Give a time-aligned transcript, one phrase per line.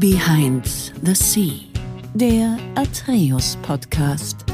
[0.00, 0.66] Behind
[1.04, 1.60] the Sea,
[2.14, 4.44] der Atreus Podcast.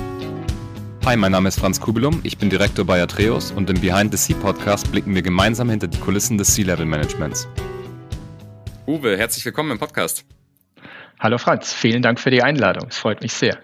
[1.06, 4.18] Hi, mein Name ist Franz Kubelum, ich bin Direktor bei Atreus und im Behind the
[4.18, 7.48] Sea Podcast blicken wir gemeinsam hinter die Kulissen des Sea-Level Managements.
[8.86, 10.26] Uwe, herzlich willkommen im Podcast.
[11.18, 12.88] Hallo Franz, vielen Dank für die Einladung.
[12.90, 13.58] Es freut mich sehr.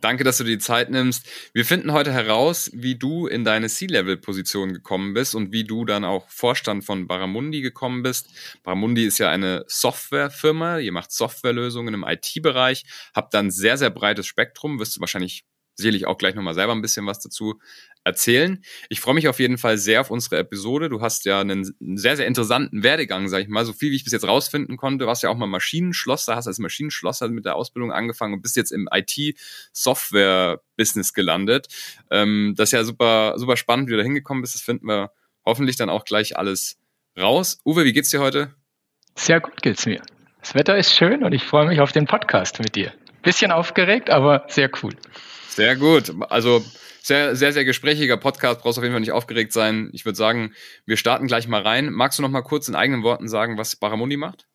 [0.00, 1.26] Danke, dass du dir die Zeit nimmst.
[1.52, 6.04] Wir finden heute heraus, wie du in deine C-Level-Position gekommen bist und wie du dann
[6.04, 8.28] auch Vorstand von Baramundi gekommen bist.
[8.62, 10.78] Baramundi ist ja eine Softwarefirma.
[10.78, 14.78] Ihr macht Softwarelösungen im IT-Bereich, habt dann sehr, sehr breites Spektrum.
[14.78, 15.44] Wirst du wahrscheinlich
[15.78, 17.60] sicherlich auch gleich nochmal selber ein bisschen was dazu
[18.04, 18.62] erzählen.
[18.88, 20.88] Ich freue mich auf jeden Fall sehr auf unsere Episode.
[20.88, 23.64] Du hast ja einen sehr, sehr interessanten Werdegang, sag ich mal.
[23.64, 25.04] So viel, wie ich bis jetzt rausfinden konnte.
[25.04, 28.56] Du warst ja auch mal Maschinenschlosser, hast als Maschinenschlosser mit der Ausbildung angefangen und bist
[28.56, 31.68] jetzt im IT-Software-Business gelandet.
[32.10, 34.54] Ähm, das ist ja super, super spannend, wie du da hingekommen bist.
[34.54, 35.12] Das finden wir
[35.44, 36.78] hoffentlich dann auch gleich alles
[37.18, 37.58] raus.
[37.64, 38.54] Uwe, wie geht's dir heute?
[39.14, 40.02] Sehr gut geht's mir.
[40.40, 42.92] Das Wetter ist schön und ich freue mich auf den Podcast mit dir.
[43.28, 44.94] Bisschen aufgeregt, aber sehr cool.
[45.50, 46.14] Sehr gut.
[46.30, 46.64] Also
[47.02, 48.62] sehr, sehr, sehr gesprächiger Podcast.
[48.62, 49.90] Brauchst auf jeden Fall nicht aufgeregt sein.
[49.92, 50.54] Ich würde sagen,
[50.86, 51.90] wir starten gleich mal rein.
[51.92, 54.46] Magst du noch mal kurz in eigenen Worten sagen, was Baramundi macht?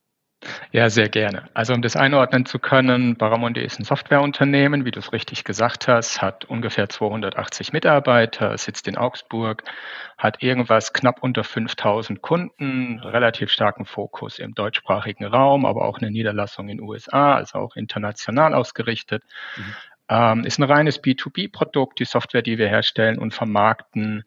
[0.72, 1.48] Ja, sehr gerne.
[1.54, 5.88] Also um das einordnen zu können, Baramundi ist ein Softwareunternehmen, wie du es richtig gesagt
[5.88, 9.62] hast, hat ungefähr 280 Mitarbeiter, sitzt in Augsburg,
[10.18, 16.10] hat irgendwas knapp unter 5000 Kunden, relativ starken Fokus im deutschsprachigen Raum, aber auch eine
[16.10, 19.22] Niederlassung in den USA, also auch international ausgerichtet.
[19.56, 19.74] Mhm.
[20.08, 21.98] Ähm, ist ein reines B2B-Produkt.
[21.98, 24.24] Die Software, die wir herstellen und vermarkten,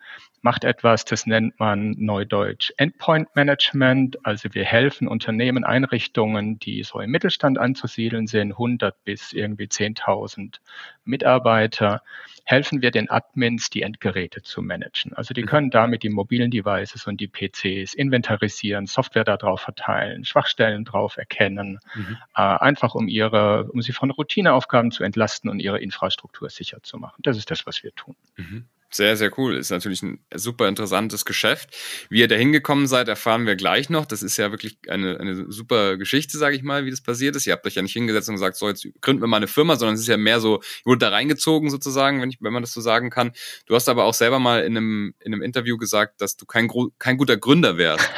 [0.47, 4.25] macht etwas, das nennt man neudeutsch Endpoint Management.
[4.25, 10.59] Also wir helfen Unternehmen, Einrichtungen, die so im Mittelstand anzusiedeln sind, 100 bis irgendwie 10.000
[11.03, 12.01] Mitarbeiter,
[12.45, 15.11] helfen wir den Admins, die Endgeräte zu managen.
[15.11, 15.47] Also die mhm.
[15.47, 21.79] können damit die mobilen Devices und die PCs inventarisieren, Software darauf verteilen, Schwachstellen drauf erkennen,
[21.93, 22.17] mhm.
[22.37, 26.97] äh, einfach um ihre, um sie von Routineaufgaben zu entlasten und ihre Infrastruktur sicher zu
[26.99, 27.21] machen.
[27.21, 28.15] Das ist das, was wir tun.
[28.37, 28.69] Mhm.
[28.89, 29.55] Sehr, sehr cool.
[29.57, 31.75] Ist natürlich ein super interessantes Geschäft.
[32.09, 34.05] Wie ihr da hingekommen seid, erfahren wir gleich noch.
[34.05, 37.45] Das ist ja wirklich eine, eine super Geschichte, sage ich mal, wie das passiert ist.
[37.47, 39.75] Ihr habt euch ja nicht hingesetzt und gesagt, so, jetzt gründen wir mal eine Firma,
[39.75, 42.63] sondern es ist ja mehr so, ihr wurde da reingezogen sozusagen, wenn, ich, wenn man
[42.63, 43.33] das so sagen kann.
[43.65, 46.69] Du hast aber auch selber mal in einem, in einem Interview gesagt, dass du kein,
[46.97, 48.09] kein guter Gründer wärst.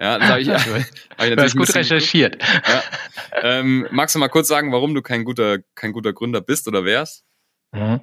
[0.00, 2.42] Ja, das habe ich, hab ich du hast gut recherchiert.
[2.42, 2.82] Ja.
[3.42, 6.84] Ähm, magst du mal kurz sagen, warum du kein guter, kein guter Gründer bist oder
[6.84, 7.24] wärst?
[7.70, 8.00] Mhm.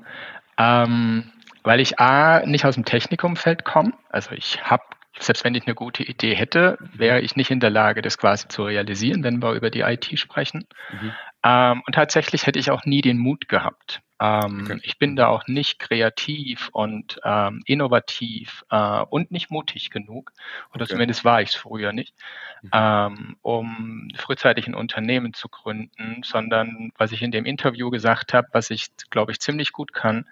[0.58, 1.32] Ähm,
[1.64, 3.94] weil ich A, nicht aus dem Technikumfeld komme.
[4.10, 4.84] Also ich habe,
[5.20, 8.48] selbst wenn ich eine gute Idee hätte, wäre ich nicht in der Lage, das quasi
[8.48, 10.68] zu realisieren, wenn wir über die IT sprechen.
[10.92, 11.12] Mhm.
[11.44, 14.02] Ähm, und tatsächlich hätte ich auch nie den Mut gehabt.
[14.22, 14.80] Ähm, okay.
[14.84, 20.34] Ich bin da auch nicht kreativ und ähm, innovativ äh, und nicht mutig genug,
[20.74, 20.92] oder okay.
[20.92, 22.14] zumindest war ich es früher nicht,
[22.62, 22.70] mhm.
[22.74, 28.50] ähm, um frühzeitig ein Unternehmen zu gründen, sondern was ich in dem Interview gesagt habe,
[28.52, 30.26] was ich, glaube ich, ziemlich gut kann,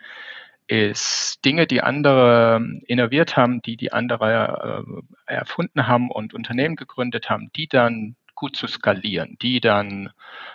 [0.67, 4.83] ist Dinge, die andere innoviert haben, die die andere
[5.28, 10.11] äh, erfunden haben und Unternehmen gegründet haben, die dann gut zu skalieren, die dann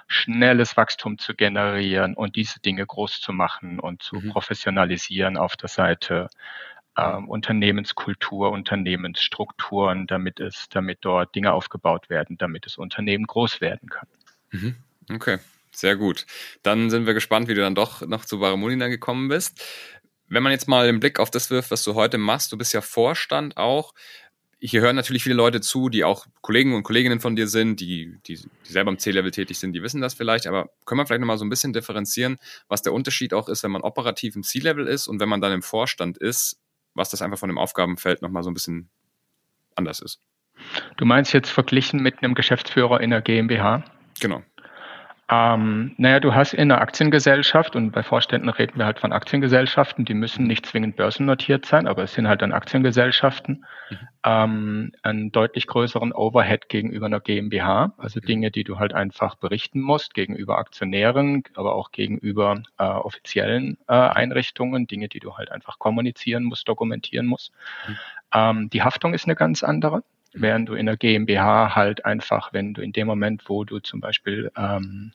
[0.06, 4.30] schnelles Wachstum zu generieren und diese Dinge groß zu machen und zu mhm.
[4.30, 6.28] professionalisieren auf der Seite
[6.96, 13.88] ähm, Unternehmenskultur, Unternehmensstrukturen, damit es, damit dort Dinge aufgebaut werden, damit das Unternehmen groß werden
[13.88, 14.08] kann.
[14.50, 14.76] Mhm.
[15.10, 15.38] Okay.
[15.74, 16.26] Sehr gut.
[16.62, 19.64] Dann sind wir gespannt, wie du dann doch noch zu Baramunina gekommen bist.
[20.32, 22.72] Wenn man jetzt mal den Blick auf das wirft, was du heute machst, du bist
[22.72, 23.92] ja Vorstand auch.
[24.58, 28.16] Hier hören natürlich viele Leute zu, die auch Kollegen und Kolleginnen von dir sind, die,
[28.26, 31.20] die, die selber am C-Level tätig sind, die wissen das vielleicht, aber können wir vielleicht
[31.20, 34.86] nochmal so ein bisschen differenzieren, was der Unterschied auch ist, wenn man operativ im C-Level
[34.86, 36.58] ist und wenn man dann im Vorstand ist,
[36.94, 38.88] was das einfach von dem Aufgabenfeld nochmal so ein bisschen
[39.74, 40.18] anders ist.
[40.96, 43.84] Du meinst jetzt verglichen mit einem Geschäftsführer in der GmbH?
[44.18, 44.42] Genau.
[45.32, 50.04] Ähm, naja, du hast in einer Aktiengesellschaft und bei Vorständen reden wir halt von Aktiengesellschaften,
[50.04, 53.96] die müssen nicht zwingend börsennotiert sein, aber es sind halt dann Aktiengesellschaften, mhm.
[54.24, 58.26] ähm, einen deutlich größeren Overhead gegenüber einer GmbH, also mhm.
[58.26, 63.94] Dinge, die du halt einfach berichten musst gegenüber Aktionären, aber auch gegenüber äh, offiziellen äh,
[63.94, 67.52] Einrichtungen, Dinge, die du halt einfach kommunizieren musst, dokumentieren musst.
[67.88, 67.96] Mhm.
[68.34, 70.02] Ähm, die Haftung ist eine ganz andere
[70.34, 74.00] während du in der GmbH halt einfach, wenn du in dem Moment, wo du zum
[74.00, 75.12] Beispiel ähm,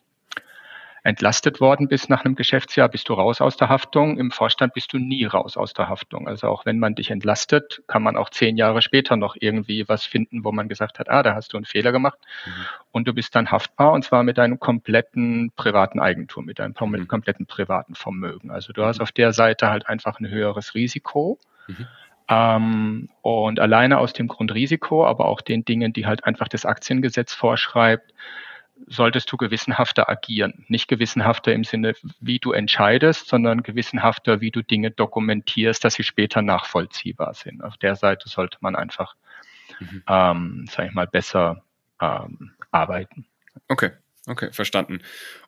[1.08, 4.18] entlastet worden bist nach einem Geschäftsjahr, bist du raus aus der Haftung.
[4.18, 6.28] Im Vorstand bist du nie raus aus der Haftung.
[6.28, 10.04] Also auch wenn man dich entlastet, kann man auch zehn Jahre später noch irgendwie was
[10.04, 12.18] finden, wo man gesagt hat, ah, da hast du einen Fehler gemacht.
[12.44, 12.50] Mhm.
[12.92, 17.08] Und du bist dann haftbar und zwar mit deinem kompletten privaten Eigentum, mit deinem mhm.
[17.08, 18.50] kompletten privaten Vermögen.
[18.50, 19.04] Also du hast mhm.
[19.04, 21.38] auf der Seite halt einfach ein höheres Risiko.
[21.68, 21.86] Mhm.
[22.28, 27.32] Ähm, und alleine aus dem Grundrisiko, aber auch den Dingen, die halt einfach das Aktiengesetz
[27.32, 28.12] vorschreibt,
[28.86, 30.64] solltest du gewissenhafter agieren.
[30.68, 36.04] Nicht gewissenhafter im Sinne, wie du entscheidest, sondern gewissenhafter, wie du Dinge dokumentierst, dass sie
[36.04, 37.62] später nachvollziehbar sind.
[37.62, 39.14] Auf der Seite sollte man einfach,
[39.80, 40.02] mhm.
[40.08, 41.62] ähm, sag ich mal, besser
[42.00, 43.26] ähm, arbeiten.
[43.68, 43.90] Okay,
[44.26, 45.00] okay, verstanden.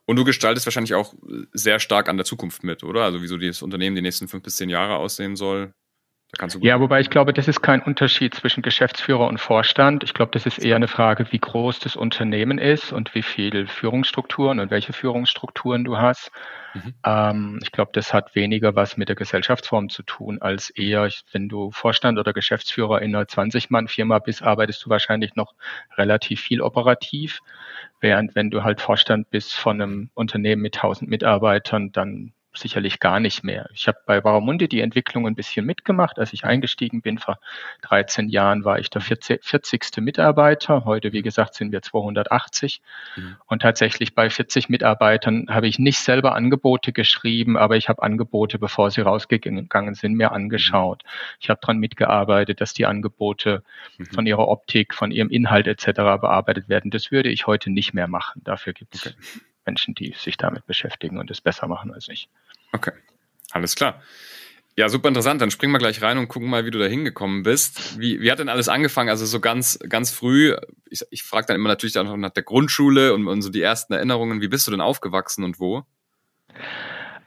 [0.04, 1.14] Und du gestaltest wahrscheinlich auch
[1.52, 3.04] sehr stark an der Zukunft mit, oder?
[3.04, 5.72] Also wieso dieses Unternehmen die nächsten fünf bis zehn Jahre aussehen soll
[6.60, 10.04] ja, wobei ich glaube, das ist kein Unterschied zwischen Geschäftsführer und Vorstand.
[10.04, 13.66] Ich glaube, das ist eher eine Frage, wie groß das Unternehmen ist und wie viel
[13.66, 16.30] Führungsstrukturen und welche Führungsstrukturen du hast.
[16.74, 16.94] Mhm.
[17.04, 21.48] Ähm, ich glaube, das hat weniger was mit der Gesellschaftsform zu tun, als eher, wenn
[21.48, 25.54] du Vorstand oder Geschäftsführer in einer 20-Mann-Firma bist, arbeitest du wahrscheinlich noch
[25.96, 27.40] relativ viel operativ.
[28.00, 33.20] Während wenn du halt Vorstand bist von einem Unternehmen mit 1000 Mitarbeitern, dann sicherlich gar
[33.20, 33.68] nicht mehr.
[33.72, 36.18] Ich habe bei Barramundi die Entwicklung ein bisschen mitgemacht.
[36.18, 37.38] Als ich eingestiegen bin, vor
[37.82, 39.44] 13 Jahren war ich der 40.
[39.44, 39.98] 40.
[39.98, 40.84] Mitarbeiter.
[40.84, 42.80] Heute, wie gesagt, sind wir 280.
[43.16, 43.36] Mhm.
[43.46, 48.58] Und tatsächlich bei 40 Mitarbeitern habe ich nicht selber Angebote geschrieben, aber ich habe Angebote,
[48.58, 51.02] bevor sie rausgegangen sind, mir angeschaut.
[51.04, 51.36] Mhm.
[51.40, 53.62] Ich habe daran mitgearbeitet, dass die Angebote
[53.98, 54.06] mhm.
[54.06, 55.92] von ihrer Optik, von ihrem Inhalt etc.
[56.20, 56.90] bearbeitet werden.
[56.90, 58.42] Das würde ich heute nicht mehr machen.
[58.44, 59.16] Dafür gibt es okay.
[59.70, 62.28] Menschen, die sich damit beschäftigen und es besser machen als ich.
[62.72, 62.92] Okay,
[63.52, 64.02] alles klar.
[64.76, 65.40] Ja, super interessant.
[65.40, 68.00] Dann springen wir gleich rein und gucken mal, wie du da hingekommen bist.
[68.00, 69.10] Wie, wie hat denn alles angefangen?
[69.10, 70.56] Also so ganz, ganz früh.
[70.88, 73.92] Ich, ich frage dann immer natürlich auch nach der Grundschule und, und so die ersten
[73.92, 74.40] Erinnerungen.
[74.40, 75.84] Wie bist du denn aufgewachsen und wo?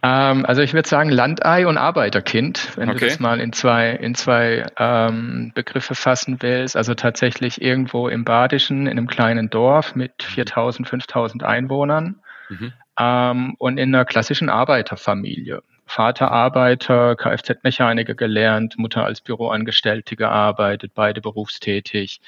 [0.02, 3.00] Ähm, also ich würde sagen Landei und Arbeiterkind, wenn okay.
[3.00, 6.76] du das mal in zwei, in zwei ähm, Begriffe fassen willst.
[6.76, 12.74] Also tatsächlich irgendwo im Badischen, in einem kleinen Dorf mit 4000, 5000 Einwohnern mhm.
[13.00, 15.62] ähm, und in einer klassischen Arbeiterfamilie.
[15.86, 22.22] Vater Arbeiter, Kfz-Mechaniker gelernt, Mutter als Büroangestellte gearbeitet, beide berufstätig,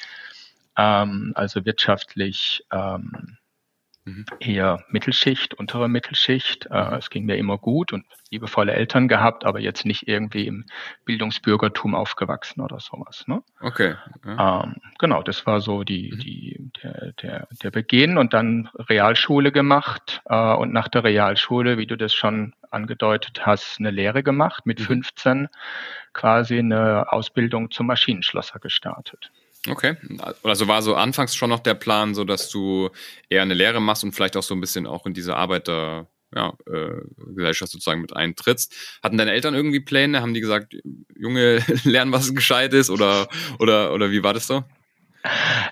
[0.78, 3.38] ähm, also wirtschaftlich ähm,
[4.06, 4.26] mhm.
[4.40, 6.68] eher Mittelschicht, untere Mittelschicht.
[6.72, 6.94] Äh, mhm.
[6.96, 10.66] es ging mir immer gut und liebevolle Eltern gehabt, aber jetzt nicht irgendwie im
[11.06, 13.26] Bildungsbürgertum aufgewachsen oder sowas.
[13.28, 13.44] Ne?
[13.62, 13.96] Okay.
[14.26, 14.64] Ja.
[14.64, 16.20] Ähm, genau, das war so die, mhm.
[16.20, 21.88] die, der, der, der Beginn und dann Realschule gemacht äh, und nach der Realschule, wie
[21.88, 25.50] du das schon angedeutet hast, eine Lehre gemacht, mit 15 mhm.
[26.14, 29.32] quasi eine Ausbildung zum Maschinenschlosser gestartet.
[29.68, 29.96] Okay.
[30.44, 32.90] Also war so anfangs schon noch der Plan, so dass du
[33.30, 36.54] eher eine Lehre machst und vielleicht auch so ein bisschen auch in diese Arbeiter, ja,
[36.68, 37.02] äh,
[37.54, 38.74] sozusagen mit eintrittst.
[39.02, 40.22] Hatten deine Eltern irgendwie Pläne?
[40.22, 40.76] Haben die gesagt,
[41.18, 42.90] Junge, lernen, was gescheit ist?
[42.90, 43.28] Oder,
[43.60, 44.64] oder, oder wie war das so?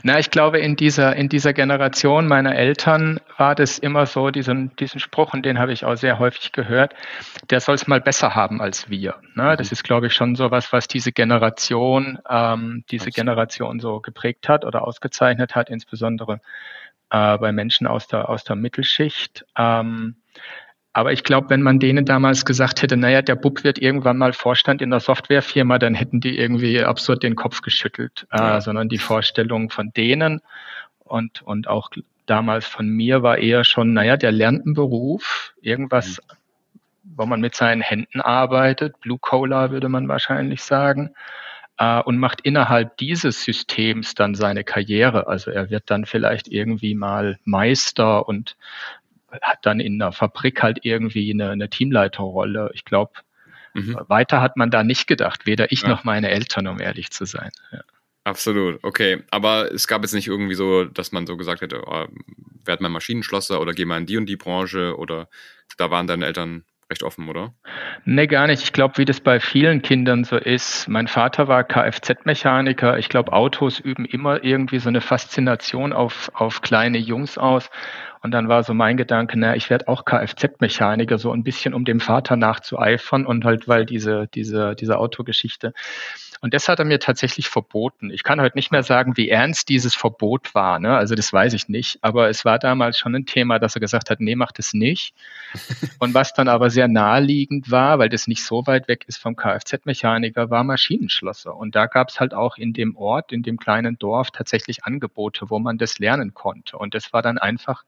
[0.03, 4.75] Na, ich glaube, in dieser, in dieser Generation meiner Eltern war das immer so, diesen,
[4.77, 6.93] diesen Spruch, und den habe ich auch sehr häufig gehört,
[7.49, 9.15] der soll es mal besser haben als wir.
[9.35, 9.55] Ne?
[9.57, 9.73] Das mhm.
[9.73, 14.65] ist, glaube ich, schon so was, was diese Generation, ähm, diese Generation so geprägt hat
[14.65, 16.39] oder ausgezeichnet hat, insbesondere
[17.09, 19.45] äh, bei Menschen aus der, aus der Mittelschicht.
[19.57, 20.15] Ähm,
[20.93, 24.31] aber ich glaube, wenn man denen damals gesagt hätte, naja, der Bub wird irgendwann mal
[24.31, 28.57] Vorstand in der Softwarefirma, dann hätten die irgendwie absurd den Kopf geschüttelt, äh, ja.
[28.57, 30.41] äh, sondern die Vorstellung von denen
[31.03, 31.89] und, und auch
[32.25, 37.17] damals von mir war eher schon, naja, der lernt einen Beruf, irgendwas, mhm.
[37.17, 41.11] wo man mit seinen Händen arbeitet, Blue Collar würde man wahrscheinlich sagen,
[41.77, 45.27] äh, und macht innerhalb dieses Systems dann seine Karriere.
[45.27, 48.55] Also er wird dann vielleicht irgendwie mal Meister und
[49.41, 52.71] hat dann in der Fabrik halt irgendwie eine, eine Teamleiterrolle.
[52.73, 53.13] Ich glaube,
[53.73, 53.97] mhm.
[54.07, 55.89] weiter hat man da nicht gedacht, weder ich ja.
[55.89, 57.51] noch meine Eltern, um ehrlich zu sein.
[57.71, 57.81] Ja.
[58.25, 59.23] Absolut, okay.
[59.31, 62.07] Aber es gab jetzt nicht irgendwie so, dass man so gesagt hätte, oh,
[62.63, 65.27] werd mal Maschinenschlosser oder geh mal in die und die Branche oder
[65.77, 67.53] da waren deine Eltern recht offen, oder?
[68.05, 68.63] Nee, gar nicht.
[68.63, 70.87] Ich glaube, wie das bei vielen Kindern so ist.
[70.87, 72.97] Mein Vater war Kfz-Mechaniker.
[72.97, 77.69] Ich glaube, Autos üben immer irgendwie so eine Faszination auf, auf kleine Jungs aus.
[78.23, 81.83] Und dann war so mein Gedanke, na, ich werde auch Kfz-Mechaniker, so ein bisschen um
[81.83, 85.73] dem Vater nachzueifern und halt, weil diese, diese, diese Autogeschichte.
[86.43, 88.09] Und das hat er mir tatsächlich verboten.
[88.09, 90.77] Ich kann heute nicht mehr sagen, wie ernst dieses Verbot war.
[90.77, 90.93] Ne?
[90.93, 91.99] Also das weiß ich nicht.
[92.01, 95.15] Aber es war damals schon ein Thema, dass er gesagt hat, nee, mach das nicht.
[95.99, 99.37] und was dann aber sehr naheliegend war, weil das nicht so weit weg ist vom
[99.37, 101.55] Kfz-Mechaniker, war Maschinenschlosser.
[101.55, 105.49] Und da gab es halt auch in dem Ort, in dem kleinen Dorf tatsächlich Angebote,
[105.49, 106.77] wo man das lernen konnte.
[106.77, 107.85] Und das war dann einfach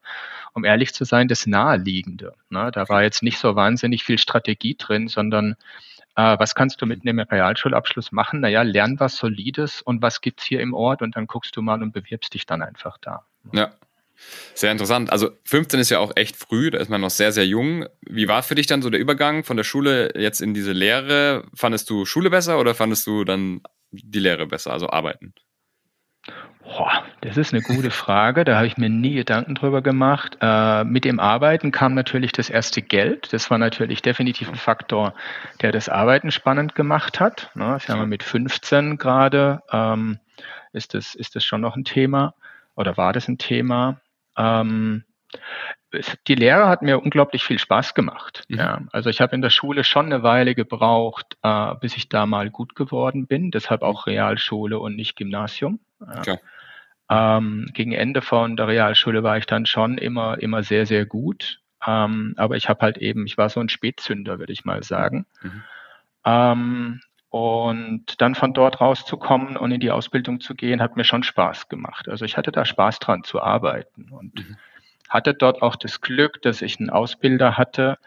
[0.52, 2.34] um ehrlich zu sein, das Naheliegende.
[2.50, 2.70] Ne?
[2.72, 5.56] Da war jetzt nicht so wahnsinnig viel Strategie drin, sondern
[6.16, 8.40] äh, was kannst du mit einem Realschulabschluss machen?
[8.40, 11.82] Naja, lern was Solides und was gibt's hier im Ort und dann guckst du mal
[11.82, 13.24] und bewirbst dich dann einfach da.
[13.52, 13.72] Ja.
[14.54, 15.12] Sehr interessant.
[15.12, 17.86] Also 15 ist ja auch echt früh, da ist man noch sehr, sehr jung.
[18.00, 21.44] Wie war für dich dann so der Übergang von der Schule jetzt in diese Lehre?
[21.54, 25.34] Fandest du Schule besser oder fandest du dann die Lehre besser, also arbeiten?
[26.62, 28.44] Boah, das ist eine gute Frage.
[28.44, 30.36] Da habe ich mir nie Gedanken drüber gemacht.
[30.40, 33.32] Äh, mit dem Arbeiten kam natürlich das erste Geld.
[33.32, 35.14] Das war natürlich definitiv ein Faktor,
[35.62, 37.50] der das Arbeiten spannend gemacht hat.
[37.54, 37.78] Ne?
[37.80, 40.18] Ich habe mit 15 gerade, ähm,
[40.72, 42.34] ist, das, ist das schon noch ein Thema
[42.74, 44.00] oder war das ein Thema?
[44.36, 45.04] Ähm,
[46.26, 48.44] die Lehre hat mir unglaublich viel Spaß gemacht.
[48.48, 48.58] Mhm.
[48.58, 52.26] Ja, also ich habe in der Schule schon eine Weile gebraucht, äh, bis ich da
[52.26, 53.50] mal gut geworden bin.
[53.50, 55.80] Deshalb auch Realschule und nicht Gymnasium.
[56.26, 56.38] Ja.
[57.08, 61.60] Ähm, gegen Ende von der Realschule war ich dann schon immer, immer sehr, sehr gut.
[61.86, 65.26] Ähm, aber ich habe halt eben, ich war so ein Spätzünder, würde ich mal sagen.
[65.42, 65.62] Mhm.
[66.24, 71.22] Ähm, und dann von dort rauszukommen und in die Ausbildung zu gehen, hat mir schon
[71.22, 72.08] Spaß gemacht.
[72.08, 74.56] Also ich hatte da Spaß dran zu arbeiten und mhm.
[75.08, 77.98] Hatte dort auch das Glück, dass ich einen Ausbilder hatte,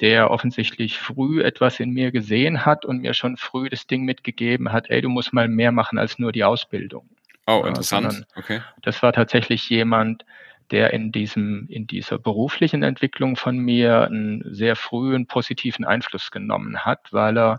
[0.00, 4.72] der offensichtlich früh etwas in mir gesehen hat und mir schon früh das Ding mitgegeben
[4.72, 7.08] hat, ey, du musst mal mehr machen als nur die Ausbildung.
[7.46, 8.26] Oh, interessant.
[8.34, 8.60] okay.
[8.82, 10.24] Das war tatsächlich jemand,
[10.70, 16.84] der in diesem, in dieser beruflichen Entwicklung von mir einen sehr frühen positiven Einfluss genommen
[16.84, 17.58] hat, weil er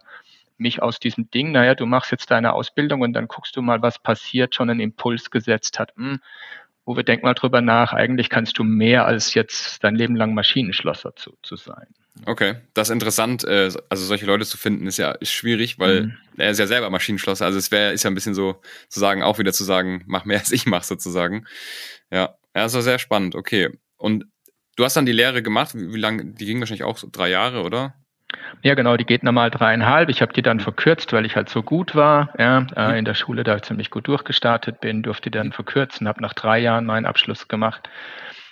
[0.57, 3.81] mich aus diesem Ding, naja, du machst jetzt deine Ausbildung und dann guckst du mal,
[3.81, 5.96] was passiert, schon einen Impuls gesetzt hat.
[5.96, 6.19] Hm,
[6.88, 11.15] Uwe, denk mal drüber nach, eigentlich kannst du mehr als jetzt dein Leben lang Maschinenschlosser
[11.17, 11.88] zu, zu sein.
[12.25, 13.44] Okay, das ist interessant.
[13.44, 16.17] Äh, also solche Leute zu finden, ist ja ist schwierig, weil mhm.
[16.38, 17.46] er ist ja selber Maschinenschlosser.
[17.46, 20.24] Also es wäre ist ja ein bisschen so zu sagen, auch wieder zu sagen, mach
[20.24, 21.46] mehr als ich mache sozusagen.
[22.10, 23.36] Ja, ja, das war sehr spannend.
[23.36, 24.25] Okay, und
[24.77, 25.75] du hast dann die Lehre gemacht.
[25.75, 26.25] Wie, wie lange?
[26.25, 27.96] Die ging wahrscheinlich auch so drei Jahre, oder?
[28.62, 30.10] Ja, genau, die geht normal dreieinhalb.
[30.10, 32.96] Ich habe die dann verkürzt, weil ich halt so gut war, ja, äh, mhm.
[32.96, 36.60] in der Schule da ziemlich gut durchgestartet bin, durfte die dann verkürzen, habe nach drei
[36.60, 37.89] Jahren meinen Abschluss gemacht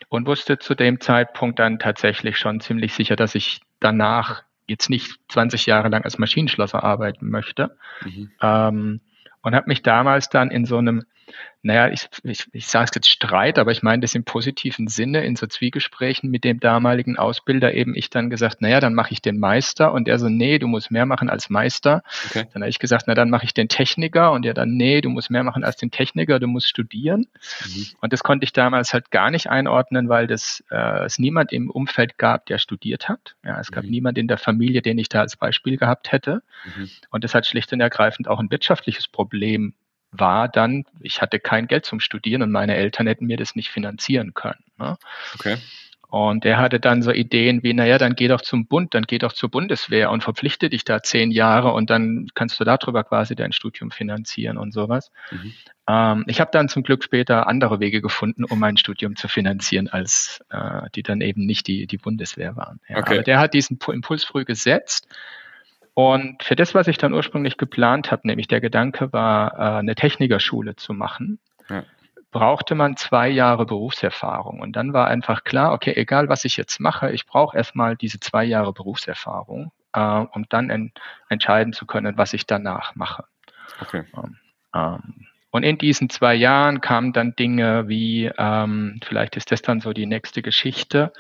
[0.08, 5.20] und wusste zu dem Zeitpunkt dann tatsächlich schon ziemlich sicher, dass ich danach jetzt nicht
[5.30, 7.78] 20 Jahre lang als Maschinenschlosser arbeiten möchte.
[8.04, 8.32] Mhm.
[8.42, 9.02] Ähm,
[9.42, 11.04] und habe mich damals dann in so einem
[11.66, 15.26] naja, ich, ich, ich sage es jetzt Streit, aber ich meine das im positiven Sinne,
[15.26, 19.22] in so Zwiegesprächen mit dem damaligen Ausbilder eben ich dann gesagt, naja, dann mache ich
[19.22, 22.04] den Meister und er so, nee, du musst mehr machen als Meister.
[22.28, 22.46] Okay.
[22.54, 25.10] Dann habe ich gesagt, na dann mache ich den Techniker und er dann, nee, du
[25.10, 27.26] musst mehr machen als den Techniker, du musst studieren.
[27.66, 27.86] Mhm.
[28.00, 31.72] Und das konnte ich damals halt gar nicht einordnen, weil das, äh, es niemand im
[31.72, 33.36] Umfeld gab, der studiert hat.
[33.44, 33.90] Ja, es gab mhm.
[33.90, 36.44] niemand in der Familie, den ich da als Beispiel gehabt hätte.
[36.78, 36.92] Mhm.
[37.10, 39.74] Und das hat schlicht und ergreifend auch ein wirtschaftliches Problem
[40.20, 43.70] war dann, ich hatte kein Geld zum Studieren und meine Eltern hätten mir das nicht
[43.70, 44.64] finanzieren können.
[44.78, 44.98] Ne?
[45.36, 45.58] Okay.
[46.16, 49.18] Und er hatte dann so Ideen wie, naja, dann geh doch zum Bund, dann geh
[49.18, 53.36] doch zur Bundeswehr und verpflichte dich da zehn Jahre und dann kannst du darüber quasi
[53.36, 55.12] dein Studium finanzieren und sowas.
[55.32, 55.54] Mhm.
[55.90, 59.90] Ähm, ich habe dann zum Glück später andere Wege gefunden, um mein Studium zu finanzieren,
[59.90, 62.80] als äh, die dann eben nicht die, die Bundeswehr waren.
[62.88, 63.16] Ja, okay.
[63.16, 65.08] Aber der hat diesen Impuls früh gesetzt
[65.96, 69.96] und für das, was ich dann ursprünglich geplant habe, nämlich der Gedanke war, äh, eine
[69.96, 71.84] Technikerschule zu machen, ja.
[72.32, 74.60] brauchte man zwei Jahre Berufserfahrung.
[74.60, 78.20] Und dann war einfach klar, okay, egal was ich jetzt mache, ich brauche erstmal diese
[78.20, 80.92] zwei Jahre Berufserfahrung, äh, um dann en
[81.30, 83.24] entscheiden zu können, was ich danach mache.
[83.82, 84.04] Okay.
[84.18, 84.36] Ähm,
[84.76, 89.80] ähm, und in diesen zwei Jahren kamen dann Dinge wie, ähm, vielleicht ist das dann
[89.80, 91.14] so die nächste Geschichte,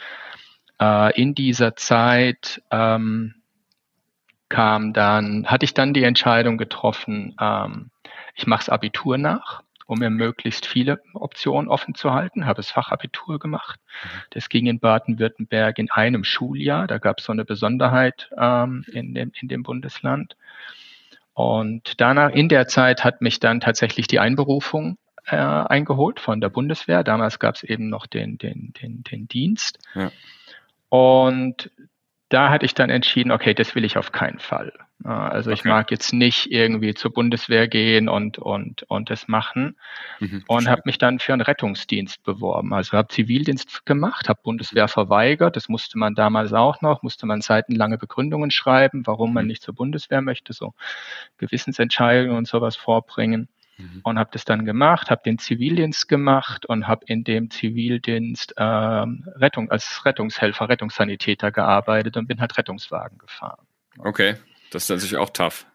[0.82, 3.36] äh, in dieser Zeit, ähm,
[4.50, 7.90] kam dann, hatte ich dann die Entscheidung getroffen, ähm,
[8.36, 12.72] ich mache das Abitur nach, um mir möglichst viele Optionen offen zu halten, habe das
[12.72, 13.80] Fachabitur gemacht.
[14.04, 14.10] Mhm.
[14.32, 19.14] Das ging in Baden-Württemberg in einem Schuljahr, da gab es so eine Besonderheit ähm, in,
[19.14, 20.36] dem, in dem Bundesland.
[21.34, 26.50] Und danach, in der Zeit hat mich dann tatsächlich die Einberufung äh, eingeholt von der
[26.50, 27.04] Bundeswehr.
[27.04, 29.80] Damals gab es eben noch den, den, den, den Dienst.
[29.96, 30.12] Ja.
[30.90, 31.72] Und
[32.30, 34.74] da hatte ich dann entschieden, okay, das will ich auf keinen Fall.
[35.04, 35.60] Also okay.
[35.60, 39.76] ich mag jetzt nicht irgendwie zur Bundeswehr gehen und und und das machen
[40.20, 42.74] mhm, und habe mich dann für einen Rettungsdienst beworben.
[42.74, 45.58] Also habe Zivildienst gemacht, habe Bundeswehr verweigert.
[45.58, 49.50] Das musste man damals auch noch, musste man seitenlange Begründungen schreiben, warum man mhm.
[49.50, 50.74] nicht zur Bundeswehr möchte, so
[51.38, 53.50] Gewissensentscheidungen und sowas vorbringen.
[53.78, 54.02] Mhm.
[54.04, 59.28] Und habe das dann gemacht, habe den Zivildienst gemacht und habe in dem Zivildienst ähm,
[59.36, 63.68] Rettung, als Rettungshelfer, Rettungssanitäter gearbeitet und bin halt Rettungswagen gefahren.
[63.98, 64.36] Okay,
[64.72, 65.66] das ist natürlich auch tough.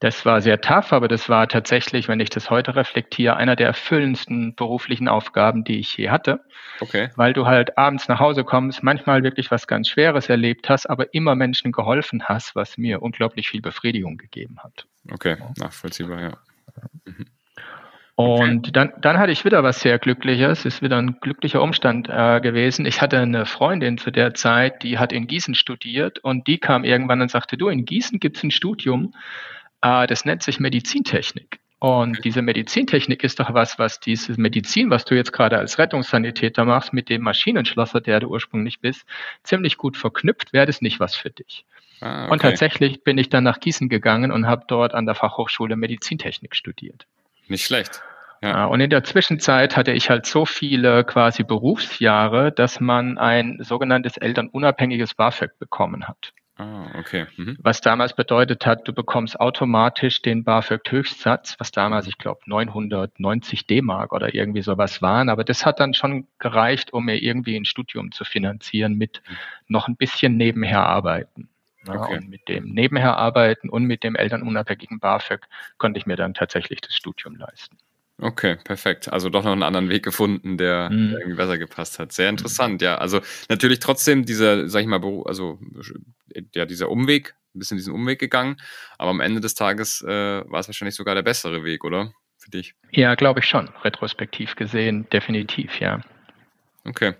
[0.00, 3.66] Das war sehr tough, aber das war tatsächlich, wenn ich das heute reflektiere, einer der
[3.66, 6.40] erfüllendsten beruflichen Aufgaben, die ich je hatte.
[6.78, 7.10] Okay.
[7.16, 11.12] Weil du halt abends nach Hause kommst, manchmal wirklich was ganz Schweres erlebt hast, aber
[11.14, 14.86] immer Menschen geholfen hast, was mir unglaublich viel Befriedigung gegeben hat.
[15.10, 16.32] Okay, nachvollziehbar, ja.
[17.04, 17.26] Mhm.
[18.18, 20.58] Und dann, dann hatte ich wieder was sehr Glückliches.
[20.58, 22.84] Es ist wieder ein glücklicher Umstand äh, gewesen.
[22.84, 26.82] Ich hatte eine Freundin zu der Zeit, die hat in Gießen studiert und die kam
[26.82, 29.14] irgendwann und sagte, du, in Gießen gibt's ein Studium,
[29.82, 31.60] äh, das nennt sich Medizintechnik.
[31.78, 36.64] Und diese Medizintechnik ist doch was, was diese Medizin, was du jetzt gerade als Rettungssanitäter
[36.64, 39.06] machst, mit dem Maschinenschlosser, der du ursprünglich bist,
[39.44, 41.64] ziemlich gut verknüpft, wäre das nicht was für dich.
[42.00, 42.32] Ah, okay.
[42.32, 46.56] Und tatsächlich bin ich dann nach Gießen gegangen und habe dort an der Fachhochschule Medizintechnik
[46.56, 47.06] studiert.
[47.48, 48.02] Nicht schlecht.
[48.42, 48.66] Ja.
[48.66, 54.16] Und in der Zwischenzeit hatte ich halt so viele quasi Berufsjahre, dass man ein sogenanntes
[54.16, 56.32] elternunabhängiges BAföG bekommen hat.
[56.56, 57.26] Ah, okay.
[57.36, 57.56] Mhm.
[57.60, 64.12] Was damals bedeutet hat, du bekommst automatisch den BAföG-Höchstsatz, was damals, ich glaube, 990 D-Mark
[64.12, 65.28] oder irgendwie sowas waren.
[65.28, 69.36] Aber das hat dann schon gereicht, um mir irgendwie ein Studium zu finanzieren mit mhm.
[69.68, 71.48] noch ein bisschen nebenher arbeiten.
[71.88, 72.18] Ja, okay.
[72.18, 75.40] Und mit dem nebenher arbeiten und mit dem elternunabhängigen BAföG
[75.78, 77.76] konnte ich mir dann tatsächlich das Studium leisten.
[78.20, 79.12] Okay, perfekt.
[79.12, 81.10] Also doch noch einen anderen Weg gefunden, der, mhm.
[81.10, 82.12] der irgendwie besser gepasst hat.
[82.12, 82.96] Sehr interessant, ja.
[82.98, 85.60] Also natürlich trotzdem dieser, sag ich mal, also
[86.54, 88.56] ja, dieser Umweg, ein bisschen diesen Umweg gegangen,
[88.98, 92.12] aber am Ende des Tages äh, war es wahrscheinlich sogar der bessere Weg, oder?
[92.38, 92.74] Für dich?
[92.90, 93.68] Ja, glaube ich schon.
[93.84, 96.00] Retrospektiv gesehen, definitiv, ja.
[96.88, 97.14] Okay.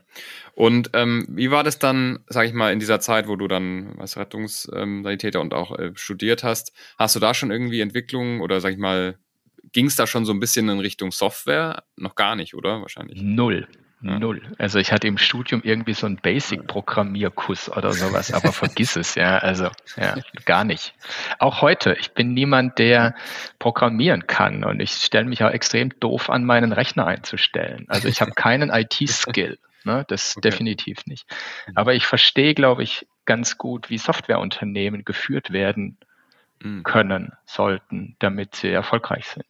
[0.55, 3.97] Und ähm, wie war das dann, sag ich mal, in dieser Zeit, wo du dann
[3.99, 6.73] als Rettungssanitäter und auch äh, studiert hast?
[6.99, 9.19] Hast du da schon irgendwie Entwicklungen oder, sag ich mal,
[9.73, 11.85] ging es da schon so ein bisschen in Richtung Software?
[11.97, 12.81] Noch gar nicht, oder?
[12.81, 13.21] Wahrscheinlich.
[13.23, 13.69] Null.
[14.01, 14.43] Null.
[14.59, 19.39] Also ich hatte im Studium irgendwie so einen Basic-Programmierkurs oder sowas, aber vergiss es, ja.
[19.39, 20.15] Also ja,
[20.45, 20.95] gar nicht.
[21.41, 23.17] Auch heute, ich bin niemand, der
[23.59, 27.87] programmieren kann und ich stelle mich auch extrem doof an, meinen Rechner einzustellen.
[27.89, 29.59] Also ich habe keinen IT-Skill.
[29.85, 30.05] Ne?
[30.09, 30.51] Das okay.
[30.51, 31.25] definitiv nicht.
[31.67, 31.77] Mhm.
[31.77, 35.97] Aber ich verstehe, glaube ich, ganz gut, wie Softwareunternehmen geführt werden
[36.61, 36.83] mhm.
[36.83, 39.47] können, sollten, damit sie erfolgreich sind.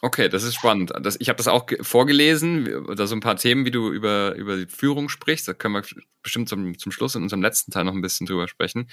[0.00, 0.92] Okay, das ist spannend.
[1.02, 4.56] Das, ich habe das auch vorgelesen, da so ein paar Themen, wie du über, über
[4.56, 5.48] die Führung sprichst.
[5.48, 5.82] Da können wir
[6.22, 8.88] bestimmt zum, zum Schluss in unserem letzten Teil noch ein bisschen drüber sprechen.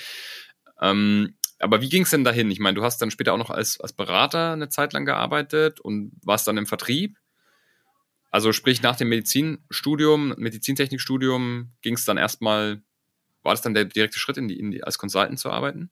[0.82, 2.50] Ähm, aber wie ging es denn dahin?
[2.50, 5.80] Ich meine, du hast dann später auch noch als, als Berater eine Zeit lang gearbeitet
[5.80, 7.18] und warst dann im Vertrieb.
[8.32, 12.82] Also sprich, nach dem Medizinstudium, Medizintechnikstudium ging es dann erstmal
[13.46, 15.90] war das dann der direkte Schritt, in die, in die, als Consultant zu arbeiten?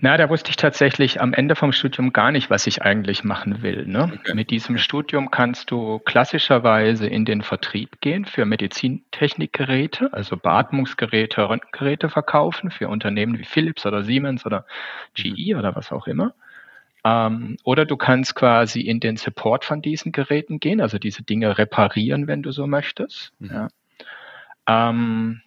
[0.00, 3.62] Na, da wusste ich tatsächlich am Ende vom Studium gar nicht, was ich eigentlich machen
[3.62, 3.86] will.
[3.86, 4.12] Ne?
[4.20, 4.34] Okay.
[4.34, 12.08] Mit diesem Studium kannst du klassischerweise in den Vertrieb gehen für Medizintechnikgeräte, also Beatmungsgeräte, Röntgengeräte
[12.10, 14.66] verkaufen für Unternehmen wie Philips oder Siemens oder
[15.14, 15.58] GE mhm.
[15.58, 16.34] oder was auch immer.
[17.04, 21.58] Ähm, oder du kannst quasi in den Support von diesen Geräten gehen, also diese Dinge
[21.58, 23.32] reparieren, wenn du so möchtest.
[23.38, 23.50] Mhm.
[23.50, 23.68] Ja.
[24.66, 25.42] Ähm,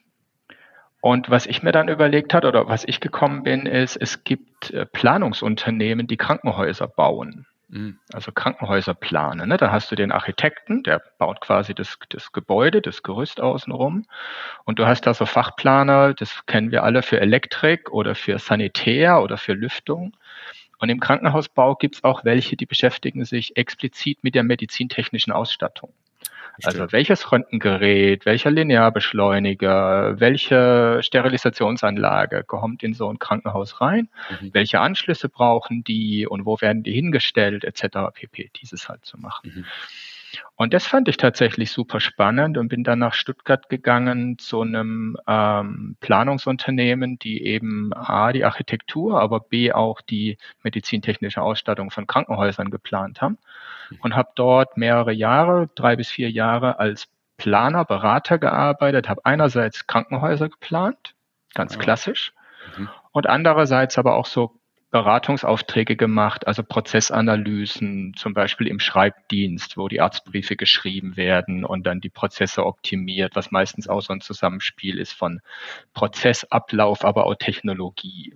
[1.02, 4.70] und was ich mir dann überlegt hat oder was ich gekommen bin, ist, es gibt
[4.70, 7.48] äh, Planungsunternehmen, die Krankenhäuser bauen.
[7.70, 7.98] Mhm.
[8.14, 9.50] Also Krankenhäuser planen.
[9.50, 9.58] Ne?
[9.58, 14.06] Da hast du den Architekten, der baut quasi das, das Gebäude, das Gerüst außenrum.
[14.64, 19.24] Und du hast da so Fachplaner, das kennen wir alle für Elektrik oder für Sanitär
[19.24, 20.16] oder für Lüftung.
[20.78, 25.94] Und im Krankenhausbau gibt es auch welche, die beschäftigen sich explizit mit der medizintechnischen Ausstattung.
[26.64, 34.10] Also welches Röntgengerät, welcher Linearbeschleuniger, welche Sterilisationsanlage kommt in so ein Krankenhaus rein,
[34.42, 34.54] mhm.
[34.54, 38.14] welche Anschlüsse brauchen die und wo werden die hingestellt, etc.
[38.14, 38.52] pp.
[38.62, 39.52] Dieses halt zu machen.
[39.56, 39.66] Mhm.
[40.56, 45.18] Und das fand ich tatsächlich super spannend und bin dann nach Stuttgart gegangen zu einem
[45.28, 52.70] ähm, Planungsunternehmen, die eben A, die Architektur, aber B, auch die medizintechnische Ausstattung von Krankenhäusern
[52.70, 53.38] geplant haben
[54.00, 59.88] und habe dort mehrere Jahre, drei bis vier Jahre als Planer, Berater gearbeitet, habe einerseits
[59.88, 61.16] Krankenhäuser geplant,
[61.54, 62.34] ganz klassisch,
[62.78, 62.90] mhm.
[63.12, 64.61] und andererseits aber auch so
[64.92, 72.02] Beratungsaufträge gemacht, also Prozessanalysen, zum Beispiel im Schreibdienst, wo die Arztbriefe geschrieben werden und dann
[72.02, 75.40] die Prozesse optimiert, was meistens auch so ein Zusammenspiel ist von
[75.94, 78.36] Prozessablauf, aber auch Technologie.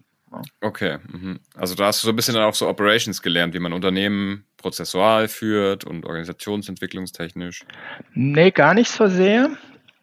[0.62, 1.40] Okay, mhm.
[1.56, 4.46] also da hast du so ein bisschen dann auch so Operations gelernt, wie man Unternehmen
[4.58, 7.66] prozessual führt und organisationsentwicklungstechnisch.
[8.14, 9.50] Nee, gar nicht so sehr.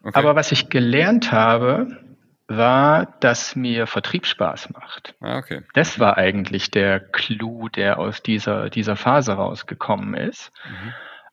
[0.03, 0.19] Okay.
[0.19, 1.99] Aber was ich gelernt habe,
[2.57, 5.15] war, dass mir Vertrieb Spaß macht.
[5.21, 5.63] Ah, okay.
[5.75, 10.53] Das war eigentlich der Clou, der aus dieser, dieser Phase rausgekommen ist.
[10.65, 10.93] Mhm.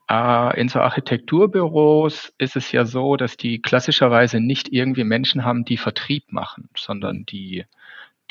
[0.09, 5.65] Äh, in so Architekturbüros ist es ja so, dass die klassischerweise nicht irgendwie Menschen haben,
[5.65, 7.65] die Vertrieb machen, sondern die,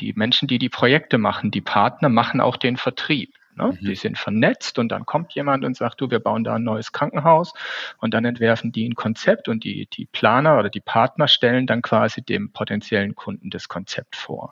[0.01, 3.33] die Menschen, die die Projekte machen, die Partner machen auch den Vertrieb.
[3.59, 3.77] Ne?
[3.79, 3.87] Mhm.
[3.87, 6.92] Die sind vernetzt und dann kommt jemand und sagt, du, wir bauen da ein neues
[6.92, 7.53] Krankenhaus
[7.99, 11.83] und dann entwerfen die ein Konzept und die, die Planer oder die Partner stellen dann
[11.83, 14.51] quasi dem potenziellen Kunden das Konzept vor.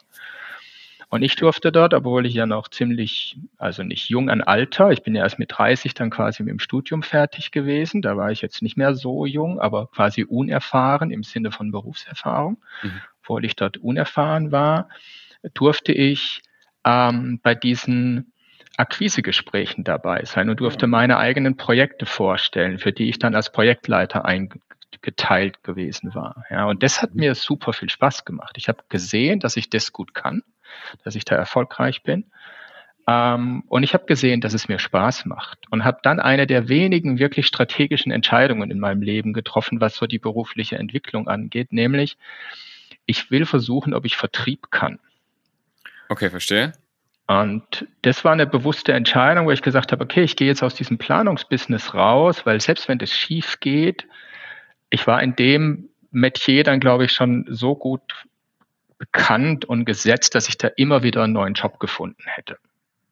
[1.09, 5.03] Und ich durfte dort, obwohl ich ja noch ziemlich, also nicht jung an Alter, ich
[5.03, 8.41] bin ja erst mit 30 dann quasi mit dem Studium fertig gewesen, da war ich
[8.41, 13.01] jetzt nicht mehr so jung, aber quasi unerfahren im Sinne von Berufserfahrung, mhm.
[13.21, 14.89] obwohl ich dort unerfahren war,
[15.53, 16.41] durfte ich
[16.83, 18.33] ähm, bei diesen
[18.77, 24.23] Akquisegesprächen dabei sein und durfte meine eigenen Projekte vorstellen, für die ich dann als Projektleiter
[24.25, 26.45] eingeteilt gewesen war.
[26.49, 28.55] Ja, und das hat mir super viel Spaß gemacht.
[28.57, 30.43] Ich habe gesehen, dass ich das gut kann,
[31.03, 32.25] dass ich da erfolgreich bin.
[33.07, 36.69] Ähm, und ich habe gesehen, dass es mir Spaß macht und habe dann eine der
[36.69, 42.17] wenigen wirklich strategischen Entscheidungen in meinem Leben getroffen, was so die berufliche Entwicklung angeht, nämlich
[43.05, 44.99] ich will versuchen, ob ich Vertrieb kann.
[46.09, 46.73] Okay, verstehe.
[47.27, 50.75] Und das war eine bewusste Entscheidung, wo ich gesagt habe, okay, ich gehe jetzt aus
[50.75, 54.07] diesem Planungsbusiness raus, weil selbst wenn das schief geht,
[54.89, 58.25] ich war in dem Metier dann, glaube ich, schon so gut
[58.97, 62.57] bekannt und gesetzt, dass ich da immer wieder einen neuen Job gefunden hätte.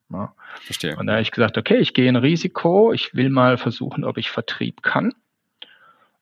[0.10, 0.34] Ja.
[0.62, 0.95] Verstehe.
[0.95, 4.17] Und da habe ich gesagt, okay, ich gehe in Risiko, ich will mal versuchen, ob
[4.17, 5.13] ich Vertrieb kann.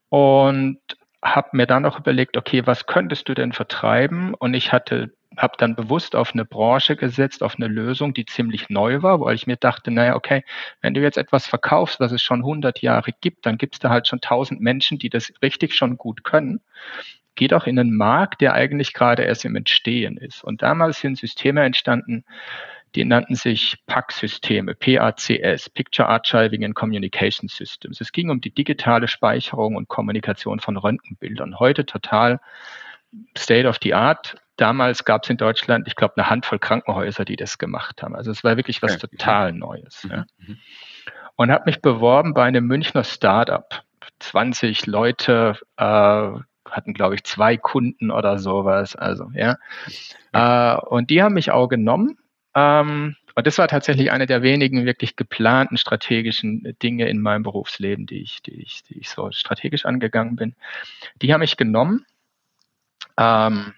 [0.10, 0.80] Und
[1.24, 4.34] habe mir dann auch überlegt, okay, was könntest du denn vertreiben?
[4.34, 8.70] Und ich hatte habe dann bewusst auf eine Branche gesetzt, auf eine Lösung, die ziemlich
[8.70, 10.44] neu war, weil ich mir dachte, naja, okay,
[10.82, 13.90] wenn du jetzt etwas verkaufst, was es schon 100 Jahre gibt, dann gibt es da
[13.90, 16.62] halt schon 1000 Menschen, die das richtig schon gut können.
[17.36, 20.44] Geht auch in einen Markt, der eigentlich gerade erst im Entstehen ist.
[20.44, 22.26] Und damals sind Systeme entstanden,
[22.96, 28.00] die nannten sich PAC-Systeme, PACS, Picture Archiving and Communication Systems.
[28.02, 31.60] Es ging um die digitale Speicherung und Kommunikation von Röntgenbildern.
[31.60, 32.40] Heute total
[33.38, 37.36] State of the Art damals gab es in Deutschland, ich glaube, eine Handvoll Krankenhäuser, die
[37.36, 38.16] das gemacht haben.
[38.16, 39.08] Also es war wirklich was okay.
[39.18, 40.04] total Neues.
[40.04, 40.12] Mhm.
[40.12, 40.26] Ja.
[40.38, 40.58] Mhm.
[41.36, 43.84] Und habe mich beworben bei einem Münchner Startup.
[44.20, 48.96] 20 Leute äh, hatten, glaube ich, zwei Kunden oder sowas.
[48.96, 49.58] Also ja.
[50.32, 50.76] Okay.
[50.78, 52.18] Äh, und die haben mich auch genommen.
[52.56, 58.06] Ähm, und das war tatsächlich eine der wenigen wirklich geplanten strategischen Dinge in meinem Berufsleben,
[58.06, 60.56] die ich, die ich, die ich so strategisch angegangen bin.
[61.22, 62.06] Die haben mich genommen.
[63.18, 63.74] Ähm,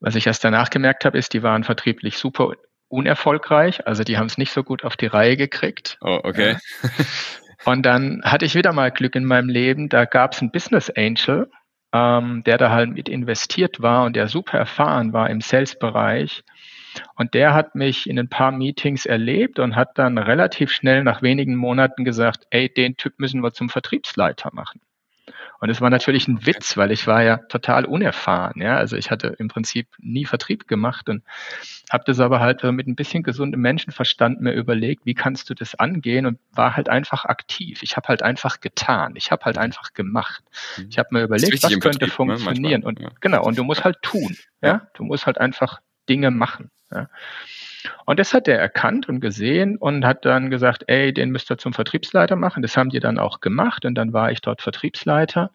[0.00, 2.52] was ich erst danach gemerkt habe, ist, die waren vertrieblich super
[2.88, 3.86] unerfolgreich.
[3.86, 5.98] Also die haben es nicht so gut auf die Reihe gekriegt.
[6.00, 6.56] Oh, okay.
[7.64, 9.88] Und dann hatte ich wieder mal Glück in meinem Leben.
[9.88, 11.50] Da gab es einen Business Angel,
[11.92, 16.44] ähm, der da halt mit investiert war und der super erfahren war im Sales-Bereich.
[17.16, 21.22] Und der hat mich in ein paar Meetings erlebt und hat dann relativ schnell nach
[21.22, 24.80] wenigen Monaten gesagt, ey, den Typ müssen wir zum Vertriebsleiter machen.
[25.60, 28.60] Und es war natürlich ein Witz, weil ich war ja total unerfahren.
[28.60, 28.76] Ja?
[28.76, 31.22] Also ich hatte im Prinzip nie Vertrieb gemacht und
[31.90, 35.74] habe das aber halt mit ein bisschen gesundem Menschenverstand mir überlegt, wie kannst du das
[35.74, 37.82] angehen und war halt einfach aktiv.
[37.82, 39.14] Ich habe halt einfach getan.
[39.16, 40.42] Ich habe halt einfach gemacht.
[40.76, 40.86] Mhm.
[40.90, 42.80] Ich habe mir überlegt, was könnte Vertrieb, ne, funktionieren.
[42.82, 42.86] Ne?
[42.86, 43.10] Und ja.
[43.20, 44.36] genau, und du musst halt tun.
[44.62, 46.70] Ja, du musst halt einfach Dinge machen.
[46.90, 47.08] Ja?
[48.06, 51.58] Und das hat er erkannt und gesehen und hat dann gesagt, ey, den müsst ihr
[51.58, 52.62] zum Vertriebsleiter machen.
[52.62, 55.50] Das haben die dann auch gemacht und dann war ich dort Vertriebsleiter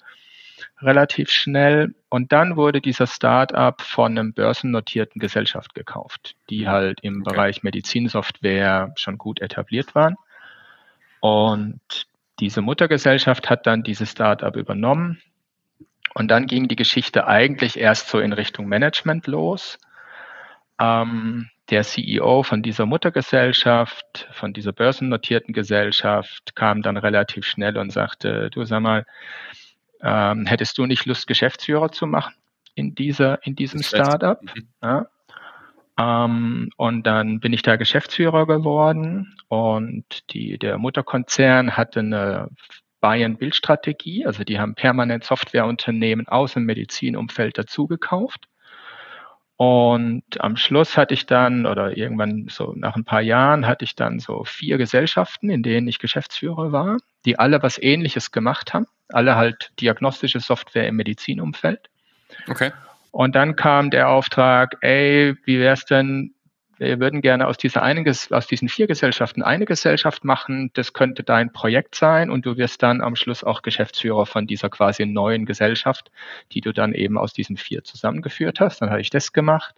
[0.82, 1.94] relativ schnell.
[2.10, 7.32] Und dann wurde dieser Startup von einem börsennotierten Gesellschaft gekauft, die halt im okay.
[7.32, 10.16] Bereich Medizinsoftware schon gut etabliert waren.
[11.20, 12.08] Und
[12.40, 15.22] diese Muttergesellschaft hat dann dieses Startup übernommen.
[16.14, 19.78] Und dann ging die Geschichte eigentlich erst so in Richtung Management los.
[20.80, 27.92] Ähm, der CEO von dieser Muttergesellschaft, von dieser börsennotierten Gesellschaft, kam dann relativ schnell und
[27.92, 29.06] sagte, du sag mal,
[30.02, 32.34] ähm, hättest du nicht Lust, Geschäftsführer zu machen
[32.76, 34.42] in dieser, in diesem Startup?
[34.42, 34.68] Mhm.
[34.82, 35.08] Ja.
[36.00, 42.50] Ähm, und dann bin ich da Geschäftsführer geworden und die, der Mutterkonzern hatte eine
[43.02, 48.48] Buy-and-Build-Strategie, also die haben permanent Softwareunternehmen aus dem Medizinumfeld dazugekauft
[49.60, 53.94] und am Schluss hatte ich dann, oder irgendwann so nach ein paar Jahren, hatte ich
[53.94, 56.96] dann so vier Gesellschaften, in denen ich Geschäftsführer war,
[57.26, 58.88] die alle was Ähnliches gemacht haben.
[59.10, 61.90] Alle halt diagnostische Software im Medizinumfeld.
[62.48, 62.72] Okay.
[63.12, 66.34] Und dann kam der Auftrag, ey, wie wär's denn,
[66.80, 70.72] wir würden gerne aus dieser einen, aus diesen vier Gesellschaften eine Gesellschaft machen.
[70.74, 74.70] Das könnte dein Projekt sein und du wirst dann am Schluss auch Geschäftsführer von dieser
[74.70, 76.10] quasi neuen Gesellschaft,
[76.54, 78.82] die du dann eben aus diesen vier zusammengeführt hast.
[78.82, 79.76] Dann habe ich das gemacht.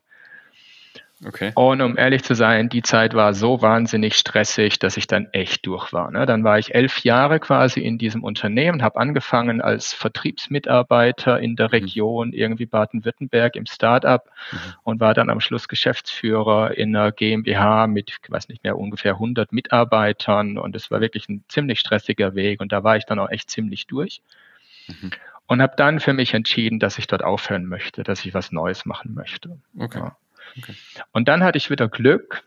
[1.23, 1.51] Okay.
[1.53, 5.67] Und um ehrlich zu sein, die Zeit war so wahnsinnig stressig, dass ich dann echt
[5.67, 6.09] durch war.
[6.09, 6.25] Ne?
[6.25, 11.67] Dann war ich elf Jahre quasi in diesem Unternehmen, habe angefangen als Vertriebsmitarbeiter in der
[11.67, 11.71] mhm.
[11.71, 12.33] Region, mhm.
[12.33, 14.57] irgendwie Baden-Württemberg im Startup mhm.
[14.83, 19.13] und war dann am Schluss Geschäftsführer in einer GmbH mit, ich weiß nicht mehr, ungefähr
[19.13, 20.57] 100 Mitarbeitern.
[20.57, 22.61] Und es war wirklich ein ziemlich stressiger Weg.
[22.61, 24.23] Und da war ich dann auch echt ziemlich durch.
[24.87, 25.11] Mhm.
[25.45, 28.85] Und habe dann für mich entschieden, dass ich dort aufhören möchte, dass ich was Neues
[28.85, 29.59] machen möchte.
[29.77, 29.99] Okay.
[29.99, 30.15] Ja.
[30.57, 30.75] Okay.
[31.11, 32.43] Und dann hatte ich wieder Glück.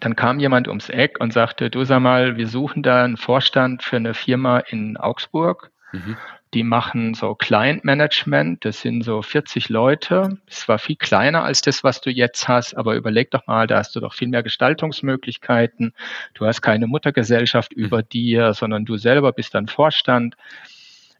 [0.00, 3.82] Dann kam jemand ums Eck und sagte, du sag mal, wir suchen da einen Vorstand
[3.82, 5.70] für eine Firma in Augsburg.
[5.92, 6.16] Mhm.
[6.54, 8.64] die machen so Client Management.
[8.64, 10.38] Das sind so 40 Leute.
[10.46, 13.78] Es war viel kleiner als das, was du jetzt hast, aber überleg doch mal, da
[13.78, 15.94] hast du doch viel mehr Gestaltungsmöglichkeiten.
[16.34, 17.84] Du hast keine Muttergesellschaft mhm.
[17.84, 20.36] über dir, sondern du selber bist dann Vorstand.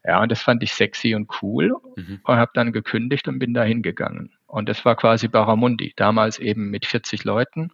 [0.05, 2.21] Ja, und das fand ich sexy und cool mhm.
[2.23, 4.33] und habe dann gekündigt und bin da hingegangen.
[4.47, 7.73] Und das war quasi Barramundi, damals eben mit 40 Leuten.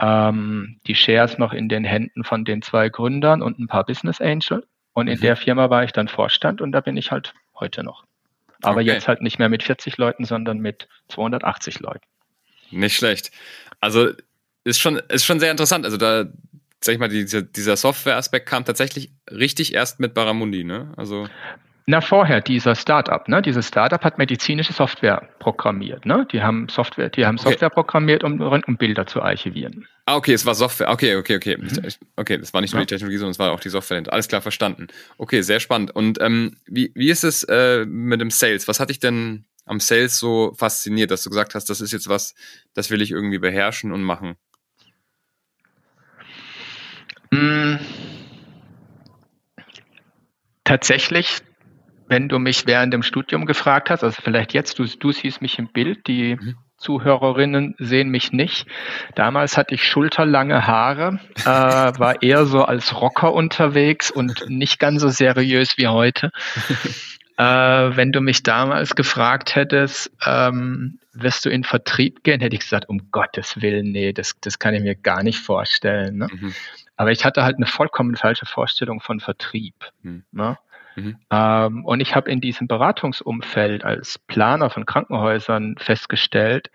[0.00, 4.20] Ähm, die Shares noch in den Händen von den zwei Gründern und ein paar Business
[4.22, 4.66] Angel.
[4.94, 5.22] Und in mhm.
[5.22, 8.04] der Firma war ich dann Vorstand und da bin ich halt heute noch.
[8.62, 8.90] Aber okay.
[8.90, 12.04] jetzt halt nicht mehr mit 40 Leuten, sondern mit 280 Leuten.
[12.70, 13.30] Nicht schlecht.
[13.80, 14.10] Also
[14.64, 15.84] ist schon, ist schon sehr interessant.
[15.84, 16.24] Also da,
[16.82, 20.92] sag ich mal, dieser, dieser Software-Aspekt kam tatsächlich richtig erst mit Baramundi, ne?
[20.96, 21.28] Also.
[21.86, 23.42] Na, vorher, dieser Startup, ne?
[23.42, 26.26] Dieses Startup hat medizinische Software programmiert, ne?
[26.32, 27.74] Die haben Software, die haben Software okay.
[27.74, 29.86] programmiert, um Röntgenbilder zu archivieren.
[30.06, 30.90] Ah, okay, es war Software.
[30.90, 31.56] Okay, okay, okay.
[31.58, 31.88] Mhm.
[32.16, 32.86] Okay, das war nicht nur ja.
[32.86, 34.02] die Technologie, sondern es war auch die Software.
[34.08, 34.88] Alles klar verstanden.
[35.18, 35.90] Okay, sehr spannend.
[35.90, 38.68] Und ähm, wie, wie ist es äh, mit dem Sales?
[38.68, 42.08] Was hat dich denn am Sales so fasziniert, dass du gesagt hast, das ist jetzt
[42.08, 42.34] was,
[42.74, 44.36] das will ich irgendwie beherrschen und machen?
[47.30, 47.76] Mm.
[50.64, 51.42] Tatsächlich
[52.10, 55.60] wenn du mich während dem Studium gefragt hast, also vielleicht jetzt, du, du siehst mich
[55.60, 56.56] im Bild, die mhm.
[56.76, 58.66] Zuhörerinnen sehen mich nicht.
[59.14, 65.02] Damals hatte ich schulterlange Haare, äh, war eher so als Rocker unterwegs und nicht ganz
[65.02, 66.32] so seriös wie heute.
[67.38, 72.62] äh, wenn du mich damals gefragt hättest, ähm, wirst du in Vertrieb gehen, hätte ich
[72.62, 76.18] gesagt, um Gottes Willen, nee, das, das kann ich mir gar nicht vorstellen.
[76.18, 76.28] Ne?
[76.32, 76.54] Mhm.
[77.00, 79.74] Aber ich hatte halt eine vollkommen falsche Vorstellung von Vertrieb.
[80.02, 80.22] Mhm.
[80.32, 80.58] Ne?
[80.96, 81.16] Mhm.
[81.30, 86.70] Ähm, und ich habe in diesem Beratungsumfeld als Planer von Krankenhäusern festgestellt,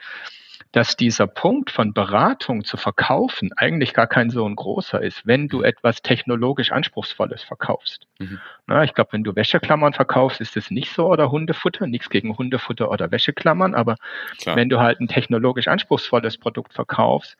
[0.72, 5.48] dass dieser Punkt von Beratung zu verkaufen eigentlich gar kein so ein großer ist, wenn
[5.48, 5.66] du mhm.
[5.66, 8.08] etwas technologisch Anspruchsvolles verkaufst.
[8.18, 8.40] Mhm.
[8.66, 12.36] Na, ich glaube, wenn du Wäscheklammern verkaufst, ist es nicht so oder Hundefutter, nichts gegen
[12.36, 13.98] Hundefutter oder Wäscheklammern, aber
[14.40, 14.56] Klar.
[14.56, 17.38] wenn du halt ein technologisch anspruchsvolles Produkt verkaufst,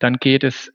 [0.00, 0.72] dann geht es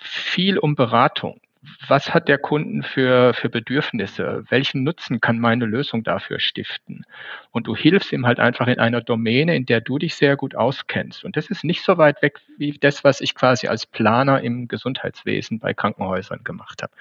[0.00, 1.40] viel um Beratung
[1.88, 4.44] was hat der Kunden für, für Bedürfnisse?
[4.48, 7.04] Welchen Nutzen kann meine Lösung dafür stiften?
[7.50, 10.54] Und du hilfst ihm halt einfach in einer Domäne, in der du dich sehr gut
[10.54, 11.24] auskennst.
[11.24, 14.68] Und das ist nicht so weit weg wie das, was ich quasi als Planer im
[14.68, 16.92] Gesundheitswesen bei Krankenhäusern gemacht habe.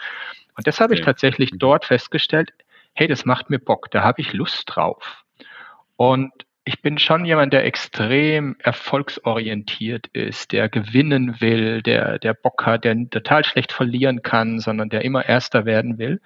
[0.56, 2.54] Und das habe ich tatsächlich dort festgestellt,
[2.94, 5.24] hey, das macht mir Bock, da habe ich Lust drauf.
[5.98, 6.32] Und
[6.68, 12.84] ich bin schon jemand, der extrem erfolgsorientiert ist, der gewinnen will, der, der Bock hat,
[12.84, 16.20] der total schlecht verlieren kann, sondern der immer Erster werden will.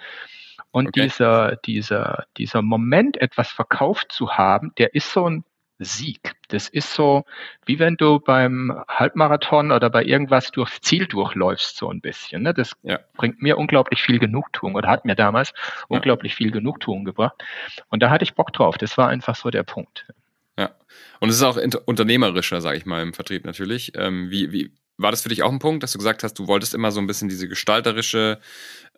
[0.71, 1.03] Und okay.
[1.03, 5.43] dieser, dieser, dieser Moment, etwas verkauft zu haben, der ist so ein
[5.77, 6.33] Sieg.
[6.47, 7.23] Das ist so,
[7.65, 12.41] wie wenn du beim Halbmarathon oder bei irgendwas durchs Ziel durchläufst, so ein bisschen.
[12.41, 12.55] Ne?
[12.55, 12.99] Das ja.
[13.13, 15.85] bringt mir unglaublich viel Genugtuung oder hat mir damals ja.
[15.89, 17.43] unglaublich viel Genugtuung gebracht.
[17.89, 18.79] Und da hatte ich Bock drauf.
[18.79, 20.07] Das war einfach so der Punkt.
[20.57, 20.71] Ja.
[21.19, 23.93] Und es ist auch unternehmerischer, sage ich mal, im Vertrieb natürlich.
[23.95, 26.47] Ähm, wie, wie, war das für dich auch ein Punkt, dass du gesagt hast, du
[26.47, 28.39] wolltest immer so ein bisschen diese gestalterische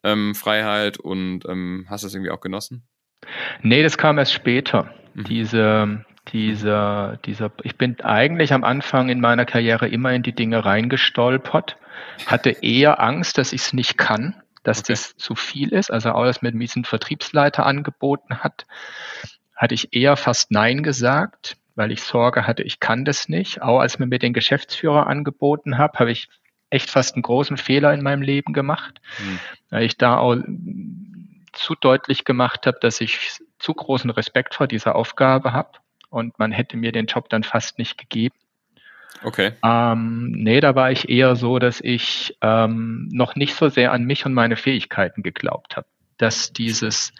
[0.03, 2.87] ähm, Freiheit und ähm, hast das irgendwie auch genossen?
[3.61, 4.93] Nee, das kam erst später.
[5.13, 5.23] Mhm.
[5.25, 10.65] Diese, dieser, dieser, ich bin eigentlich am Anfang in meiner Karriere immer in die Dinge
[10.65, 11.77] reingestolpert,
[12.25, 14.93] hatte eher Angst, dass ich es nicht kann, dass okay.
[14.93, 18.65] das zu viel ist, also auch das mit diesem Vertriebsleiter angeboten hat
[19.55, 23.61] hatte ich eher fast Nein gesagt, weil ich Sorge hatte, ich kann das nicht.
[23.61, 26.29] Auch als mir mit den Geschäftsführer angeboten habe, habe ich
[26.69, 29.39] echt fast einen großen Fehler in meinem Leben gemacht, mhm.
[29.69, 30.37] weil ich da auch
[31.53, 35.77] zu deutlich gemacht habe, dass ich zu großen Respekt vor dieser Aufgabe habe
[36.09, 38.35] und man hätte mir den Job dann fast nicht gegeben.
[39.23, 39.53] Okay.
[39.63, 44.03] Ähm, nee, da war ich eher so, dass ich ähm, noch nicht so sehr an
[44.03, 45.87] mich und meine Fähigkeiten geglaubt habe.
[46.17, 47.13] Dass dieses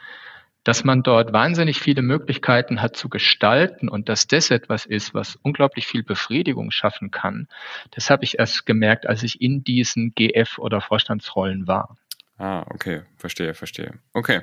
[0.64, 5.38] dass man dort wahnsinnig viele Möglichkeiten hat zu gestalten und dass das etwas ist, was
[5.42, 7.48] unglaublich viel Befriedigung schaffen kann,
[7.92, 11.98] das habe ich erst gemerkt, als ich in diesen GF- oder Vorstandsrollen war.
[12.38, 14.00] Ah, okay, verstehe, verstehe.
[14.14, 14.42] Okay.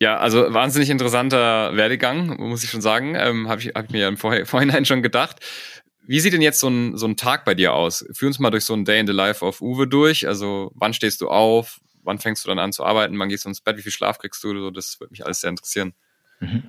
[0.00, 3.16] Ja, also wahnsinnig interessanter Werdegang, muss ich schon sagen.
[3.16, 4.16] Ähm, Habe ich, hab ich mir ja im
[4.46, 5.36] Vorhinein schon gedacht.
[6.06, 8.06] Wie sieht denn jetzt so ein, so ein Tag bei dir aus?
[8.12, 10.26] Führ uns mal durch so ein Day in the Life of Uwe durch.
[10.26, 11.80] Also wann stehst du auf?
[12.02, 14.18] Wann fängst du dann an zu arbeiten, wann gehst du ins Bett, wie viel Schlaf
[14.18, 15.94] kriegst du, so, das würde mich alles sehr interessieren.
[16.40, 16.62] Mhm.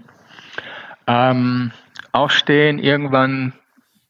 [1.07, 1.71] Ähm,
[2.11, 3.53] aufstehen, irgendwann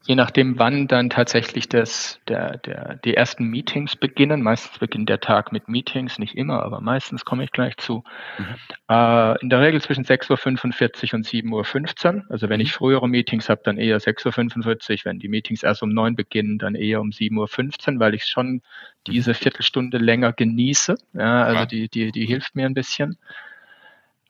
[0.06, 4.42] je nachdem, wann dann tatsächlich das, der, der, die ersten Meetings beginnen.
[4.42, 8.04] Meistens beginnt der Tag mit Meetings, nicht immer, aber meistens komme ich gleich zu.
[8.38, 8.56] Mhm.
[8.90, 12.26] Äh, in der Regel zwischen 6.45 Uhr und 7.15 Uhr.
[12.30, 12.78] Also wenn ich mhm.
[12.78, 15.06] frühere Meetings habe, dann eher 6.45 Uhr.
[15.06, 18.62] Wenn die Meetings erst um 9 beginnen, dann eher um 7.15 Uhr, weil ich schon
[19.06, 20.96] diese Viertelstunde länger genieße.
[21.14, 23.18] Ja, also die, die, die hilft mir ein bisschen.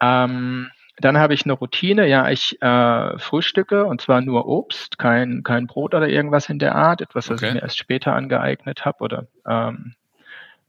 [0.01, 5.43] Ähm, dann habe ich eine Routine, ja, ich äh, frühstücke und zwar nur Obst, kein,
[5.43, 7.47] kein Brot oder irgendwas in der Art, etwas, was okay.
[7.47, 9.95] ich mir erst später angeeignet habe oder ähm,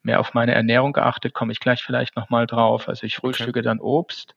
[0.03, 2.89] mehr auf meine Ernährung geachtet, komme ich gleich vielleicht nochmal drauf.
[2.89, 3.63] Also ich frühstücke okay.
[3.63, 4.35] dann Obst.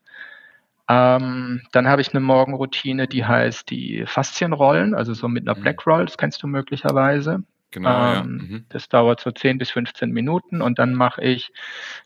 [0.88, 5.62] Ähm, dann habe ich eine Morgenroutine, die heißt die Faszienrollen, also so mit einer mhm.
[5.62, 7.42] Black Roll, das kennst du möglicherweise.
[7.74, 8.22] Genau, ähm, ja.
[8.22, 8.64] Mhm.
[8.68, 11.50] Das dauert so 10 bis 15 Minuten und dann mache ich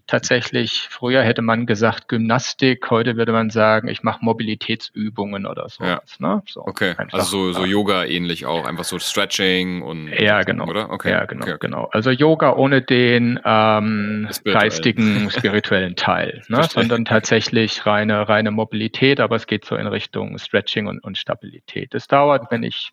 [0.07, 6.16] tatsächlich, früher hätte man gesagt Gymnastik, heute würde man sagen, ich mache Mobilitätsübungen oder sowas.
[6.18, 6.37] Ja.
[6.37, 6.42] Ne?
[6.48, 10.66] So, okay, einfach, also so, so Yoga ähnlich auch, einfach so Stretching und Ja, genau.
[10.66, 10.90] Oder?
[10.90, 11.11] Okay.
[11.11, 11.66] Ja, genau, okay, okay.
[11.66, 11.90] genau.
[11.92, 16.62] Also Yoga ohne den ähm, geistigen, spirituellen Teil, ne?
[16.64, 21.92] sondern tatsächlich reine, reine Mobilität, aber es geht so in Richtung Stretching und, und Stabilität.
[21.92, 22.92] Das dauert, wenn ich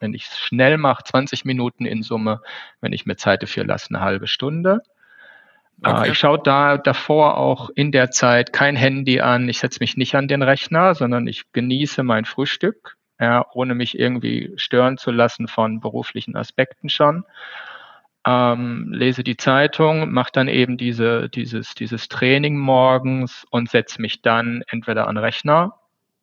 [0.00, 2.42] wenn ich es schnell mache, 20 Minuten in Summe,
[2.80, 4.82] wenn ich mir Zeit dafür lasse, eine halbe Stunde.
[5.82, 6.10] Äh, okay.
[6.10, 10.14] ich schaue da davor auch in der Zeit kein Handy an, ich setze mich nicht
[10.14, 15.48] an den Rechner, sondern ich genieße mein Frühstück, ja, ohne mich irgendwie stören zu lassen
[15.48, 17.24] von beruflichen Aspekten schon.
[18.26, 24.22] Ähm, lese die Zeitung, mache dann eben diese, dieses, dieses Training morgens und setze mich
[24.22, 25.77] dann entweder an Rechner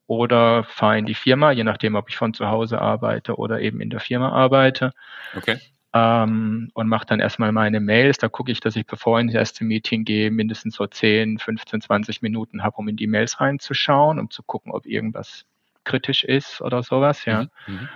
[0.06, 3.80] oder fahre in die Firma, je nachdem, ob ich von zu Hause arbeite oder eben
[3.80, 4.92] in der Firma arbeite.
[5.36, 5.58] Okay.
[5.92, 8.18] Ähm, und mache dann erstmal meine Mails.
[8.18, 11.80] Da gucke ich, dass ich, bevor ich ins erste Meeting gehe, mindestens so 10, 15,
[11.80, 15.44] 20 Minuten habe, um in die Mails reinzuschauen, um zu gucken, ob irgendwas
[15.84, 17.44] kritisch ist oder sowas, ja.
[17.66, 17.74] Mhm.
[17.74, 17.88] mhm.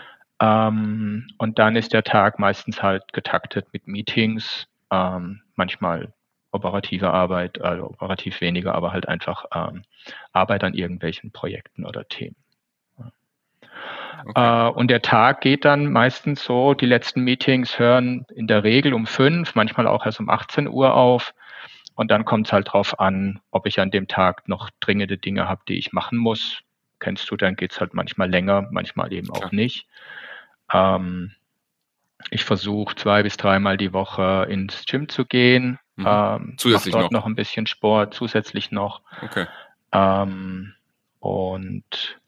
[0.43, 6.15] Ähm, und dann ist der Tag meistens halt getaktet mit Meetings, ähm, manchmal
[6.53, 9.83] operative Arbeit, also operativ weniger, aber halt einfach ähm,
[10.33, 12.37] Arbeit an irgendwelchen Projekten oder Themen.
[14.27, 14.67] Okay.
[14.67, 18.93] Äh, und der Tag geht dann meistens so, die letzten Meetings hören in der Regel
[18.93, 21.35] um fünf, manchmal auch erst um 18 Uhr auf.
[21.95, 25.49] Und dann kommt es halt drauf an, ob ich an dem Tag noch dringende Dinge
[25.49, 26.61] habe, die ich machen muss.
[26.99, 29.47] Kennst du, dann geht es halt manchmal länger, manchmal eben Klar.
[29.47, 29.87] auch nicht.
[30.73, 31.33] Ähm,
[32.31, 35.79] ich versuche zwei bis dreimal die Woche ins Gym zu gehen.
[35.97, 36.07] Mhm.
[36.07, 37.21] Ähm, zusätzlich dort noch.
[37.21, 39.03] noch ein bisschen Sport, zusätzlich noch.
[39.23, 39.47] Okay.
[39.93, 40.75] Ähm,
[41.19, 42.21] und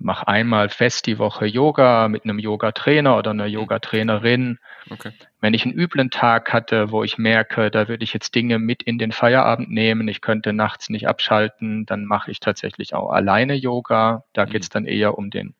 [0.00, 3.52] mache einmal fest die Woche Yoga mit einem Yoga-Trainer oder einer mhm.
[3.52, 4.58] Yoga-Trainerin.
[4.88, 5.12] Okay.
[5.40, 8.82] Wenn ich einen üblen Tag hatte, wo ich merke, da würde ich jetzt Dinge mit
[8.82, 13.54] in den Feierabend nehmen, ich könnte nachts nicht abschalten, dann mache ich tatsächlich auch alleine
[13.54, 14.24] Yoga.
[14.32, 14.50] Da mhm.
[14.50, 15.54] geht es dann eher um den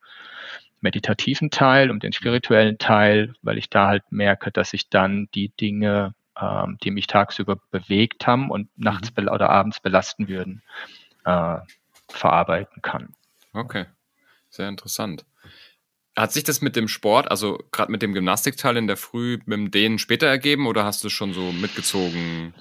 [0.81, 5.51] meditativen Teil, um den spirituellen Teil, weil ich da halt merke, dass ich dann die
[5.51, 9.29] Dinge, ähm, die mich tagsüber bewegt haben und nachts mhm.
[9.29, 10.63] oder abends belasten würden,
[11.25, 11.59] äh,
[12.09, 13.15] verarbeiten kann.
[13.53, 13.87] Okay,
[14.49, 15.25] sehr interessant.
[16.17, 19.57] Hat sich das mit dem Sport, also gerade mit dem Gymnastikteil in der Früh, mit
[19.57, 22.53] dem Dehnen später ergeben oder hast du es schon so mitgezogen?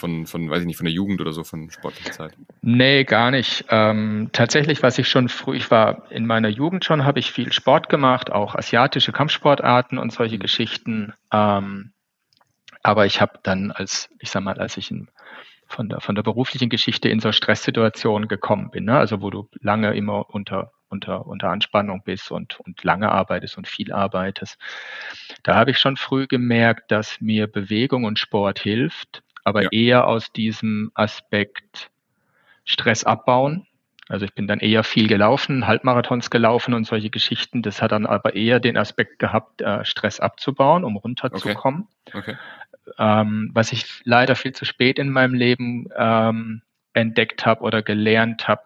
[0.00, 2.32] von, von, weiß ich nicht, von der Jugend oder so, von sportlicher Zeit?
[2.62, 3.66] Nee, gar nicht.
[3.68, 7.52] Ähm, tatsächlich, was ich schon früh, ich war in meiner Jugend schon, habe ich viel
[7.52, 10.40] Sport gemacht, auch asiatische Kampfsportarten und solche mhm.
[10.40, 11.12] Geschichten.
[11.32, 11.92] Ähm,
[12.82, 15.08] aber ich habe dann als, ich sag mal, als ich in,
[15.66, 18.98] von der, von der beruflichen Geschichte in so Stresssituationen gekommen bin, ne?
[18.98, 23.68] also wo du lange immer unter, unter, unter Anspannung bist und, und lange arbeitest und
[23.68, 24.58] viel arbeitest.
[25.42, 29.68] Da habe ich schon früh gemerkt, dass mir Bewegung und Sport hilft, aber ja.
[29.70, 31.90] eher aus diesem Aspekt
[32.64, 33.66] Stress abbauen.
[34.08, 37.62] Also ich bin dann eher viel gelaufen, Halbmarathons gelaufen und solche Geschichten.
[37.62, 41.86] Das hat dann aber eher den Aspekt gehabt, äh, Stress abzubauen, um runterzukommen.
[42.08, 42.18] Okay.
[42.18, 42.36] okay.
[42.98, 46.62] Ähm, was ich leider viel zu spät in meinem Leben ähm,
[46.92, 48.62] entdeckt habe oder gelernt habe,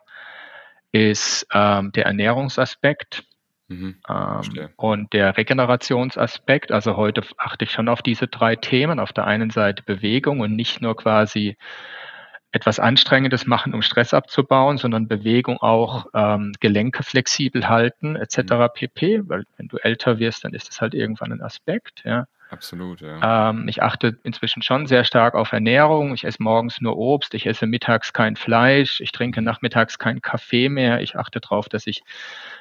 [0.93, 3.25] ist ähm, der Ernährungsaspekt.
[3.69, 9.01] Mhm, ähm, und der Regenerationsaspekt, also heute achte ich schon auf diese drei Themen.
[9.01, 11.57] Auf der einen Seite Bewegung und nicht nur quasi
[12.55, 18.39] etwas Anstrengendes machen, um Stress abzubauen, sondern Bewegung auch ähm, Gelenke flexibel halten etc.
[18.39, 18.69] Mhm.
[18.75, 19.29] pp.
[19.29, 22.03] Weil wenn du älter wirst, dann ist das halt irgendwann ein Aspekt.
[22.05, 22.27] Ja.
[22.55, 23.51] Absolut, ja.
[23.51, 26.15] Ähm, ich achte inzwischen schon sehr stark auf Ernährung.
[26.15, 30.69] Ich esse morgens nur Obst, ich esse mittags kein Fleisch, ich trinke nachmittags keinen Kaffee
[30.69, 31.01] mehr.
[31.01, 32.05] Ich achte darauf, dass ich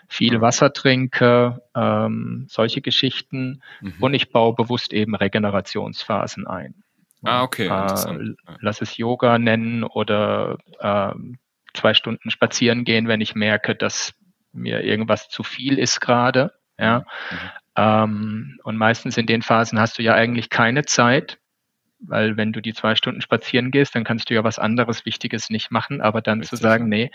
[0.07, 3.61] viel Wasser trinke, ähm, solche Geschichten.
[3.81, 3.93] Mhm.
[3.99, 6.73] Und ich baue bewusst eben Regenerationsphasen ein.
[7.21, 7.67] Ah, okay.
[7.67, 11.13] Äh, lass es Yoga nennen oder äh,
[11.75, 14.15] zwei Stunden spazieren gehen, wenn ich merke, dass
[14.53, 16.51] mir irgendwas zu viel ist gerade.
[16.79, 17.05] Ja.
[17.29, 17.37] Mhm.
[17.75, 21.39] Ähm, und meistens in den Phasen hast du ja eigentlich keine Zeit,
[22.05, 25.49] weil wenn du die zwei Stunden spazieren gehst, dann kannst du ja was anderes Wichtiges
[25.49, 26.59] nicht machen, aber dann Richtig.
[26.59, 27.11] zu sagen, nee,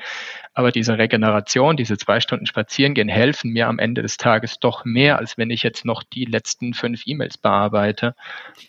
[0.55, 4.85] aber diese Regeneration, diese zwei Stunden spazieren gehen, helfen mir am Ende des Tages doch
[4.85, 8.15] mehr, als wenn ich jetzt noch die letzten fünf E-Mails bearbeite.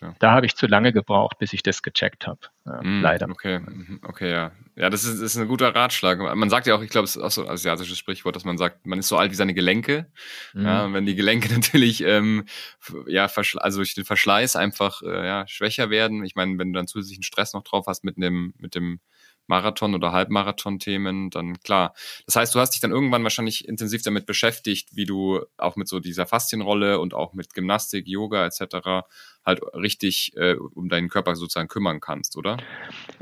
[0.00, 0.14] Ja.
[0.18, 2.40] Da habe ich zu lange gebraucht, bis ich das gecheckt habe.
[2.66, 3.28] Ja, mm, leider.
[3.30, 4.52] Okay, mhm, okay, ja.
[4.76, 6.18] Ja, das ist, ist ein guter Ratschlag.
[6.18, 8.58] Man sagt ja auch, ich glaube, es ist auch so ein asiatisches Sprichwort, dass man
[8.58, 10.10] sagt, man ist so alt wie seine Gelenke.
[10.54, 10.64] Mhm.
[10.64, 12.44] Ja, wenn die Gelenke natürlich ähm,
[13.06, 16.24] ja, also durch den Verschleiß einfach äh, ja, schwächer werden.
[16.24, 19.00] Ich meine, wenn du dann zusätzlichen Stress noch drauf hast mit dem, mit dem
[19.50, 21.92] Marathon- oder Halbmarathon-Themen, dann klar.
[22.24, 25.88] Das heißt, du hast dich dann irgendwann wahrscheinlich intensiv damit beschäftigt, wie du auch mit
[25.88, 29.04] so dieser Faszienrolle und auch mit Gymnastik, Yoga etc.
[29.44, 32.58] halt richtig äh, um deinen Körper sozusagen kümmern kannst, oder?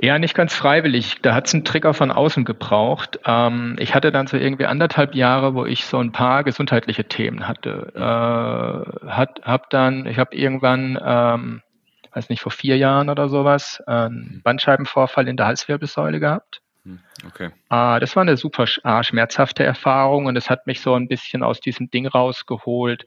[0.00, 1.16] Ja, nicht ganz freiwillig.
[1.22, 3.18] Da hat es einen Trigger von außen gebraucht.
[3.24, 7.48] Ähm, ich hatte dann so irgendwie anderthalb Jahre, wo ich so ein paar gesundheitliche Themen
[7.48, 7.92] hatte.
[7.94, 11.62] Äh, hat, hab dann, ich habe irgendwann ähm,
[12.18, 14.42] weiß nicht, vor vier Jahren oder sowas, einen mhm.
[14.42, 16.60] Bandscheibenvorfall in der Halswirbelsäule gehabt.
[16.84, 17.50] Hm, okay.
[17.68, 21.42] Ah, das war eine super ah, schmerzhafte Erfahrung und es hat mich so ein bisschen
[21.42, 23.06] aus diesem Ding rausgeholt.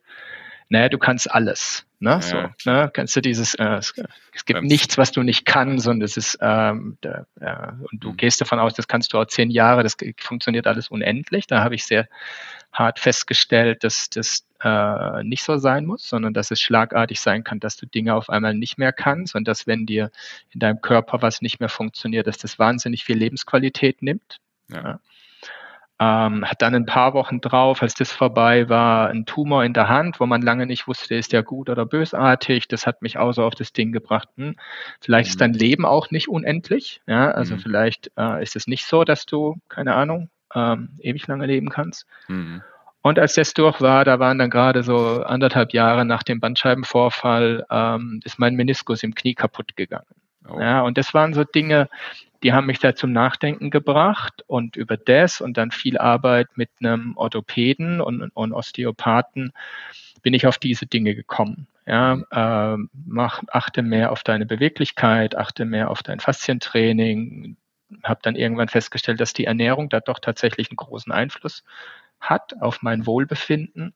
[0.69, 1.85] Naja, du kannst alles.
[1.99, 2.11] Ne?
[2.11, 2.89] Ja, so, ne?
[2.93, 3.93] Kannst du dieses, äh, es,
[4.33, 4.65] es, gibt ja.
[4.65, 8.17] nichts, was du nicht kannst und es ist, ähm, da, ja, und du mhm.
[8.17, 11.45] gehst davon aus, das kannst du auch zehn Jahre, das funktioniert alles unendlich.
[11.45, 12.07] Da habe ich sehr
[12.71, 17.59] hart festgestellt, dass das äh, nicht so sein muss, sondern dass es schlagartig sein kann,
[17.59, 20.11] dass du Dinge auf einmal nicht mehr kannst und dass wenn dir
[20.51, 24.39] in deinem Körper was nicht mehr funktioniert, dass das wahnsinnig viel Lebensqualität nimmt.
[24.71, 24.99] Ja.
[25.99, 29.87] Ähm, hat dann ein paar Wochen drauf, als das vorbei war, ein Tumor in der
[29.87, 32.67] Hand, wo man lange nicht wusste, ist der gut oder bösartig.
[32.67, 34.27] Das hat mich auch so auf das Ding gebracht.
[34.35, 34.55] Hm,
[34.99, 35.31] vielleicht mhm.
[35.31, 37.01] ist dein Leben auch nicht unendlich.
[37.05, 37.59] Ja, also mhm.
[37.59, 42.05] vielleicht äh, ist es nicht so, dass du, keine Ahnung, ähm, ewig lange leben kannst.
[42.27, 42.61] Mhm.
[43.01, 47.65] Und als das durch war, da waren dann gerade so anderthalb Jahre nach dem Bandscheibenvorfall,
[47.69, 50.05] ähm, ist mein Meniskus im Knie kaputt gegangen.
[50.47, 50.59] Oh.
[50.59, 51.89] Ja, und das waren so Dinge,
[52.43, 56.69] die haben mich da zum Nachdenken gebracht und über das und dann viel Arbeit mit
[56.79, 59.51] einem Orthopäden und, und Osteopathen
[60.21, 61.67] bin ich auf diese Dinge gekommen.
[61.87, 67.57] Ja, äh, mach, achte mehr auf deine Beweglichkeit, achte mehr auf dein Faszientraining,
[68.03, 71.63] habe dann irgendwann festgestellt, dass die Ernährung da doch tatsächlich einen großen Einfluss
[72.19, 73.93] hat auf mein Wohlbefinden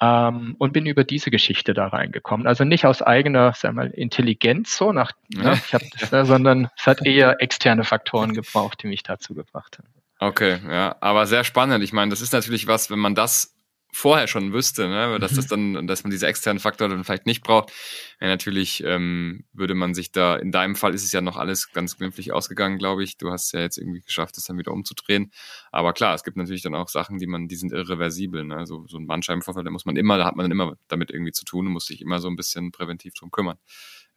[0.00, 2.46] ähm, und bin über diese Geschichte da reingekommen.
[2.46, 6.86] Also nicht aus eigener, sag mal, Intelligenz so nach, ne, ich hab, ja, sondern es
[6.86, 9.88] hat eher externe Faktoren gebraucht, die mich dazu gebracht haben.
[10.20, 11.84] Okay, ja, aber sehr spannend.
[11.84, 13.57] Ich meine, das ist natürlich was, wenn man das
[13.90, 15.74] vorher schon wüsste, ne, dass das mhm.
[15.74, 17.72] dann, dass man diese externen Faktoren dann vielleicht nicht braucht.
[18.20, 21.72] Ja, natürlich ähm, würde man sich da, in deinem Fall ist es ja noch alles
[21.72, 23.16] ganz glimpflich ausgegangen, glaube ich.
[23.16, 25.32] Du hast ja jetzt irgendwie geschafft, das dann wieder umzudrehen.
[25.72, 28.44] Aber klar, es gibt natürlich dann auch Sachen, die man, die sind irreversibel.
[28.44, 28.66] Ne?
[28.66, 31.32] So, so ein Bandscheibenvorfall, da muss man immer, da hat man dann immer damit irgendwie
[31.32, 33.58] zu tun und muss sich immer so ein bisschen präventiv drum kümmern.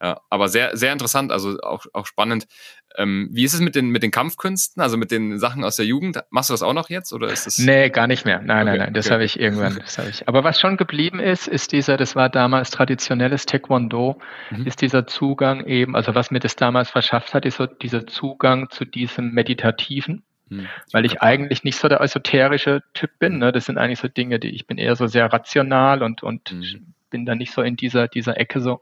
[0.02, 2.48] Ja, aber sehr, sehr interessant, also auch, auch spannend.
[2.96, 5.86] Ähm, wie ist es mit den, mit den Kampfkünsten, also mit den Sachen aus der
[5.86, 6.20] Jugend?
[6.30, 7.58] Machst du das auch noch jetzt oder ist das?
[7.58, 8.40] Nee, gar nicht mehr.
[8.40, 9.14] Nein, okay, nein, nein, das okay.
[9.14, 10.26] habe ich irgendwann, das habe ich.
[10.26, 14.66] Aber was schon geblieben ist, ist dieser, das war damals traditionelles Taekwondo, mhm.
[14.66, 18.70] ist dieser Zugang eben, also was mir das damals verschafft hat, ist so dieser Zugang
[18.70, 20.24] zu diesem Meditativen.
[20.48, 20.66] Mhm.
[20.90, 23.38] Weil ich eigentlich nicht so der esoterische Typ bin.
[23.38, 23.52] Ne?
[23.52, 26.92] Das sind eigentlich so Dinge, die ich bin eher so sehr rational und, und mhm.
[27.08, 28.80] bin da nicht so in dieser, dieser Ecke so.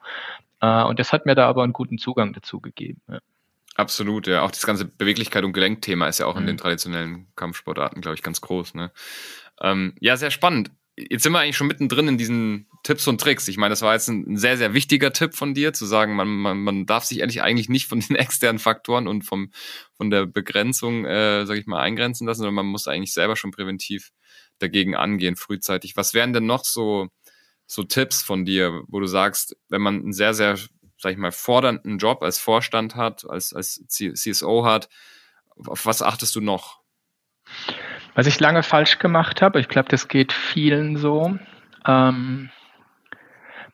[0.61, 3.01] Äh, und das hat mir da aber einen guten Zugang dazu gegeben.
[3.09, 3.21] Ja.
[3.77, 4.43] Absolut, ja.
[4.43, 6.43] Auch das ganze Beweglichkeit und Gelenkthema ist ja auch mhm.
[6.43, 8.75] in den traditionellen Kampfsportarten, glaube ich, ganz groß.
[8.75, 8.93] Ne?
[9.61, 10.71] Ähm, ja, sehr spannend.
[10.97, 13.49] Jetzt sind wir eigentlich schon mittendrin in diesen Tipps und Tricks.
[13.49, 16.29] Ich meine, das war jetzt ein, sehr, sehr wichtiger Tipp von dir, zu sagen, man,
[16.29, 19.51] man, man darf sich ehrlich eigentlich nicht von den externen Faktoren und vom,
[19.95, 23.51] von der Begrenzung, äh, sage ich mal, eingrenzen lassen, sondern man muss eigentlich selber schon
[23.51, 24.11] präventiv
[24.59, 25.97] dagegen angehen, frühzeitig.
[25.97, 27.09] Was wären denn noch so
[27.71, 30.57] so Tipps von dir, wo du sagst, wenn man einen sehr, sehr,
[30.99, 34.89] sag ich mal, fordernden Job als Vorstand hat, als, als CSO hat,
[35.57, 36.81] auf was achtest du noch?
[38.17, 41.39] Was ich lange falsch gemacht habe, ich glaube, das geht vielen so.
[41.87, 42.51] Ähm,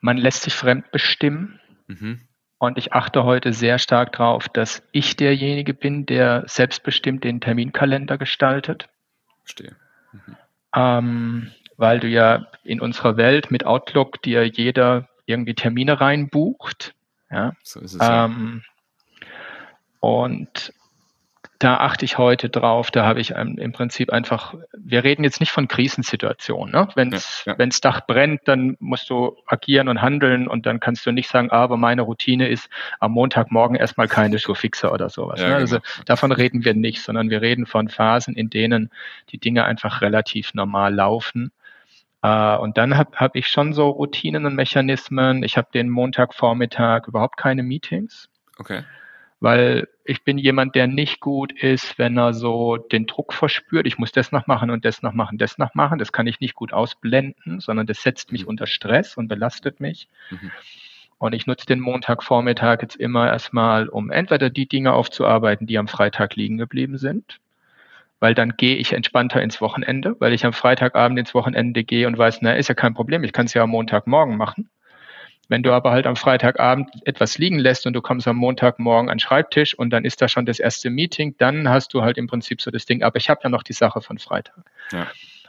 [0.03, 1.59] man lässt sich fremd bestimmen.
[1.86, 2.20] Mhm.
[2.59, 8.18] Und ich achte heute sehr stark darauf, dass ich derjenige bin, der selbstbestimmt den Terminkalender
[8.18, 8.90] gestaltet.
[9.42, 9.74] Verstehe.
[10.12, 10.36] Mhm.
[10.74, 16.95] Ähm, weil du ja in unserer Welt mit Outlook dir jeder irgendwie Termine reinbucht.
[17.31, 17.53] Ja.
[17.62, 18.01] So ist es.
[18.03, 19.29] Ähm, ja.
[20.01, 20.72] Und
[21.59, 25.53] da achte ich heute drauf, da habe ich im Prinzip einfach, wir reden jetzt nicht
[25.53, 26.72] von Krisensituationen.
[26.72, 26.89] Ne?
[26.95, 27.66] Wenn es ja, ja.
[27.81, 31.62] Dach brennt, dann musst du agieren und handeln und dann kannst du nicht sagen, ah,
[31.62, 32.68] aber meine Routine ist
[33.01, 35.41] am Montagmorgen erstmal keine Schuhfixer oder sowas.
[35.41, 35.55] Ja, ne?
[35.57, 36.05] Also genau.
[36.05, 38.91] davon reden wir nicht, sondern wir reden von Phasen, in denen
[39.31, 41.53] die Dinge einfach relativ normal laufen.
[42.25, 45.43] Uh, und dann habe hab ich schon so Routinen und Mechanismen.
[45.43, 48.29] Ich habe den Montagvormittag überhaupt keine Meetings.
[48.59, 48.83] Okay
[49.41, 53.99] weil ich bin jemand, der nicht gut ist, wenn er so den Druck verspürt, ich
[53.99, 55.99] muss das noch machen und das noch machen, das noch machen.
[55.99, 58.49] Das kann ich nicht gut ausblenden, sondern das setzt mich mhm.
[58.49, 60.09] unter Stress und belastet mich.
[60.31, 60.51] Mhm.
[61.19, 65.89] Und ich nutze den Montagvormittag jetzt immer erstmal, um entweder die Dinge aufzuarbeiten, die am
[65.89, 67.39] Freitag liegen geblieben sind,
[68.21, 72.17] weil dann gehe ich entspannter ins Wochenende, weil ich am Freitagabend ins Wochenende gehe und
[72.17, 74.71] weiß, na, ist ja kein Problem, ich kann es ja am Montagmorgen machen.
[75.49, 79.17] Wenn du aber halt am Freitagabend etwas liegen lässt und du kommst am Montagmorgen an
[79.17, 82.27] den Schreibtisch und dann ist da schon das erste Meeting, dann hast du halt im
[82.27, 84.64] Prinzip so das Ding, aber ich habe ja noch die Sache von Freitag.
[84.91, 85.07] Ja.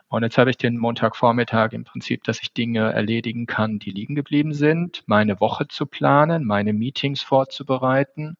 [0.09, 4.15] Und jetzt habe ich den Montagvormittag im Prinzip, dass ich Dinge erledigen kann, die liegen
[4.15, 8.37] geblieben sind, meine Woche zu planen, meine Meetings vorzubereiten.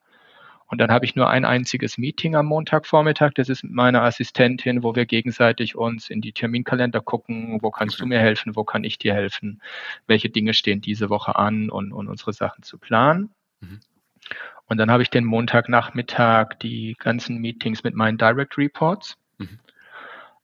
[0.70, 3.32] Und dann habe ich nur ein einziges Meeting am Montagvormittag.
[3.36, 7.60] Das ist mit meiner Assistentin, wo wir gegenseitig uns in die Terminkalender gucken.
[7.62, 8.56] Wo kannst du mir helfen?
[8.56, 9.62] Wo kann ich dir helfen?
[10.08, 13.30] Welche Dinge stehen diese Woche an und, und unsere Sachen zu planen?
[13.62, 13.80] Mhm.
[14.66, 19.16] Und dann habe ich den Montagnachmittag die ganzen Meetings mit meinen Direct Reports.
[19.38, 19.60] Mhm.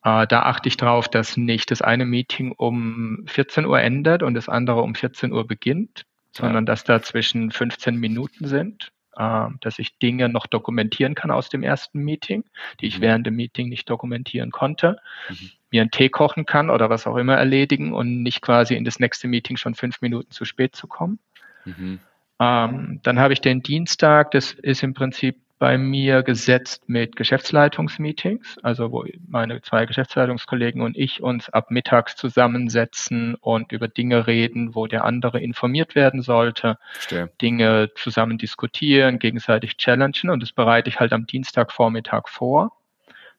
[0.03, 4.35] Äh, da achte ich darauf, dass nicht das eine Meeting um 14 Uhr endet und
[4.35, 9.79] das andere um 14 Uhr beginnt, sondern dass da zwischen 15 Minuten sind, äh, dass
[9.79, 12.43] ich Dinge noch dokumentieren kann aus dem ersten Meeting,
[12.79, 13.01] die ich mhm.
[13.01, 14.99] während dem Meeting nicht dokumentieren konnte,
[15.29, 15.51] mhm.
[15.71, 18.99] mir einen Tee kochen kann oder was auch immer erledigen und nicht quasi in das
[18.99, 21.19] nächste Meeting schon fünf Minuten zu spät zu kommen.
[21.65, 21.99] Mhm.
[22.39, 28.57] Ähm, dann habe ich den Dienstag, das ist im Prinzip bei mir gesetzt mit Geschäftsleitungsmeetings,
[28.63, 34.75] also wo meine zwei Geschäftsleitungskollegen und ich uns ab mittags zusammensetzen und über Dinge reden,
[34.75, 37.31] wo der andere informiert werden sollte, Verstehe.
[37.41, 42.73] Dinge zusammen diskutieren, gegenseitig challengen und das bereite ich halt am Dienstagvormittag vor.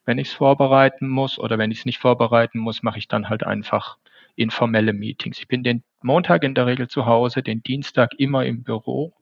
[0.06, 3.28] Wenn ich es vorbereiten muss oder wenn ich es nicht vorbereiten muss, mache ich dann
[3.28, 3.98] halt einfach
[4.36, 5.38] informelle Meetings.
[5.38, 9.12] Ich bin den Montag in der Regel zu Hause, den Dienstag immer im Büro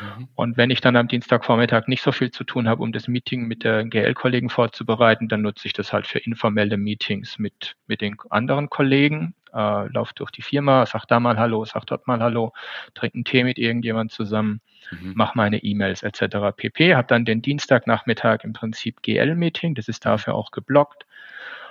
[0.00, 0.28] Mhm.
[0.34, 3.46] Und wenn ich dann am Dienstagvormittag nicht so viel zu tun habe, um das Meeting
[3.46, 8.16] mit der GL-Kollegen vorzubereiten, dann nutze ich das halt für informelle Meetings mit, mit den
[8.30, 9.34] anderen Kollegen.
[9.52, 12.52] Äh, lauf durch die Firma, sag da mal Hallo, sag dort mal Hallo,
[12.94, 14.60] trink einen Tee mit irgendjemand zusammen,
[14.92, 15.12] mhm.
[15.16, 16.56] mach meine E-Mails etc.
[16.56, 16.94] pp.
[16.94, 21.04] Hab dann den Dienstagnachmittag im Prinzip GL-Meeting, das ist dafür auch geblockt.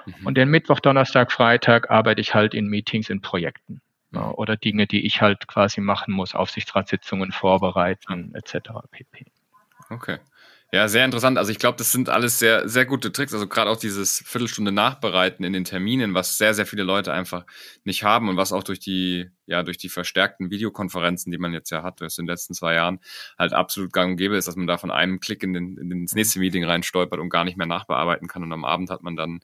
[0.05, 0.26] Mhm.
[0.26, 3.82] Und den Mittwoch, Donnerstag, Freitag arbeite ich halt in Meetings in Projekten
[4.12, 8.70] ja, oder Dinge, die ich halt quasi machen muss, Aufsichtsratssitzungen vorbereiten etc.
[8.91, 9.26] pp.
[9.89, 10.20] Okay.
[10.72, 11.39] Ja, sehr interessant.
[11.39, 13.34] Also ich glaube, das sind alles sehr, sehr gute Tricks.
[13.34, 17.43] Also gerade auch dieses Viertelstunde Nachbereiten in den Terminen, was sehr, sehr viele Leute einfach
[17.86, 21.72] nicht haben und was auch durch die, ja, durch die verstärkten Videokonferenzen, die man jetzt
[21.72, 22.99] ja hat, in den letzten zwei Jahren,
[23.39, 25.91] halt absolut gang und gäbe ist, dass man da von einem Klick in, den, in
[25.91, 28.43] ins nächste Meeting reinstolpert und gar nicht mehr nachbearbeiten kann.
[28.43, 29.39] Und am Abend hat man dann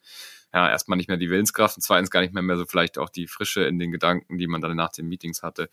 [0.55, 3.09] ja, erstmal nicht mehr die Willenskraft und zweitens gar nicht mehr, mehr so vielleicht auch
[3.09, 5.67] die Frische in den Gedanken, die man dann nach den Meetings hatte.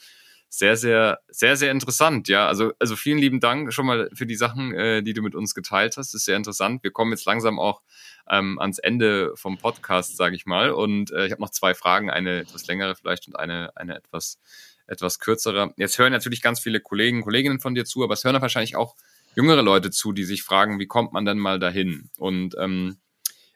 [0.49, 2.49] Sehr, sehr, sehr, sehr interessant, ja.
[2.49, 5.55] Also, also vielen lieben Dank schon mal für die Sachen, äh, die du mit uns
[5.55, 6.09] geteilt hast.
[6.09, 6.83] Das ist sehr interessant.
[6.83, 7.81] Wir kommen jetzt langsam auch
[8.29, 10.73] ähm, ans Ende vom Podcast, sage ich mal.
[10.73, 14.41] Und äh, ich habe noch zwei Fragen, eine etwas längere vielleicht und eine, eine etwas,
[14.89, 15.73] etwas kürzere.
[15.77, 18.75] Jetzt hören natürlich ganz viele Kollegen, und Kolleginnen von dir zu, aber es hören wahrscheinlich
[18.75, 18.97] auch
[19.37, 22.11] jüngere Leute zu, die sich fragen, wie kommt man denn mal dahin?
[22.19, 22.99] Und ähm,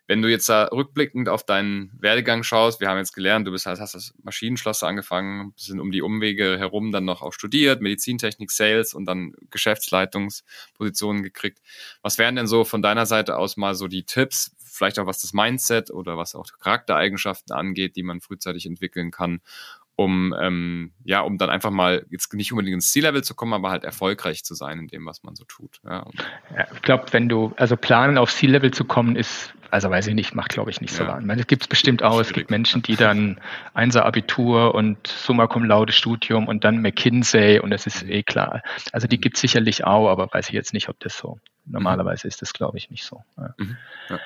[0.06, 3.66] wenn du jetzt da rückblickend auf deinen Werdegang schaust, wir haben jetzt gelernt, du bist,
[3.66, 8.94] hast das Maschinenschlosser angefangen, sind um die Umwege herum dann noch auch studiert, Medizintechnik, Sales
[8.94, 11.60] und dann Geschäftsleitungspositionen gekriegt.
[12.02, 15.20] Was wären denn so von deiner Seite aus mal so die Tipps, vielleicht auch was
[15.20, 19.40] das Mindset oder was auch Charaktereigenschaften angeht, die man frühzeitig entwickeln kann,
[19.96, 23.70] um ähm, ja, um dann einfach mal jetzt nicht unbedingt ins Ziellevel zu kommen, aber
[23.70, 25.80] halt erfolgreich zu sein in dem, was man so tut.
[25.84, 26.06] Ja,
[26.54, 30.14] ja ich glaube, wenn du also planen auf Ziellevel zu kommen, ist also weiß ich
[30.14, 31.18] nicht, macht glaube ich nicht so ja.
[31.18, 32.20] Es gibt es bestimmt auch.
[32.20, 33.40] Es gibt Menschen, die dann
[33.72, 38.12] Einser Abitur und Summa Cum Laude Studium und dann McKinsey und das ist mhm.
[38.12, 38.62] eh klar.
[38.92, 41.40] Also die gibt es sicherlich auch, aber weiß ich jetzt nicht, ob das so.
[41.64, 43.22] Normalerweise ist das glaube ich nicht so.
[43.38, 43.54] Ja.
[43.56, 43.76] Mhm.
[44.10, 44.18] Ja.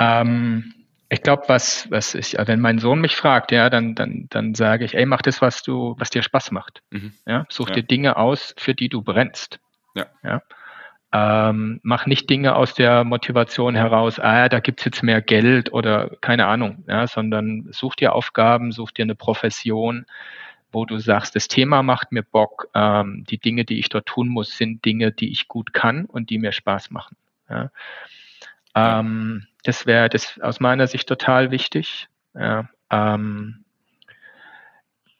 [0.00, 0.74] Ähm,
[1.10, 4.84] ich glaube, was, was ich, wenn mein Sohn mich fragt, ja, dann, dann, dann sage
[4.84, 6.82] ich, ey, mach das, was du, was dir Spaß macht.
[6.90, 7.12] Mhm.
[7.26, 9.58] Ja, such dir Dinge aus, für die du brennst.
[9.94, 10.06] Ja.
[10.22, 10.42] ja?
[11.10, 16.10] Ähm, mach nicht Dinge aus der Motivation heraus, ah, da gibt's jetzt mehr Geld oder
[16.20, 20.04] keine Ahnung, ja, sondern such dir Aufgaben, such dir eine Profession,
[20.70, 24.28] wo du sagst, das Thema macht mir Bock, ähm, die Dinge, die ich dort tun
[24.28, 27.16] muss, sind Dinge, die ich gut kann und die mir Spaß machen.
[27.48, 27.70] Ja.
[28.74, 32.08] Ähm, das wäre das aus meiner Sicht total wichtig.
[32.34, 32.68] Ja.
[32.90, 33.64] Ähm,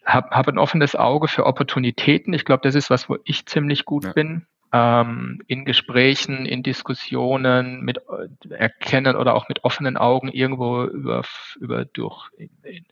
[0.05, 2.33] hab, hab ein offenes Auge für Opportunitäten.
[2.33, 4.13] Ich glaube, das ist was, wo ich ziemlich gut ja.
[4.13, 10.85] bin ähm, in Gesprächen, in Diskussionen mit äh, erkennen oder auch mit offenen Augen irgendwo
[10.85, 11.23] über,
[11.59, 12.85] über durch in,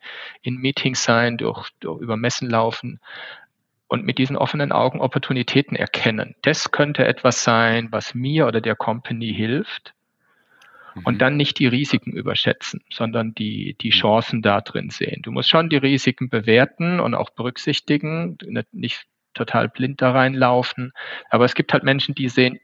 [0.42, 3.00] in Meetings sein, durch, durch über Messen laufen
[3.88, 6.34] und mit diesen offenen Augen Opportunitäten erkennen.
[6.42, 9.94] Das könnte etwas sein, was mir oder der Company hilft.
[11.04, 11.18] Und mhm.
[11.18, 13.92] dann nicht die Risiken überschätzen, sondern die, die mhm.
[13.92, 15.22] Chancen da drin sehen.
[15.22, 18.38] Du musst schon die Risiken bewerten und auch berücksichtigen.
[18.72, 20.92] Nicht total blind da reinlaufen.
[21.30, 22.58] Aber es gibt halt Menschen, die sehen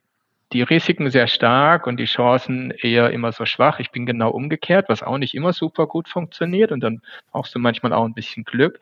[0.52, 3.78] die Risiken sehr stark und die Chancen eher immer so schwach.
[3.80, 7.58] Ich bin genau umgekehrt, was auch nicht immer super gut funktioniert und dann brauchst du
[7.58, 8.80] manchmal auch ein bisschen Glück.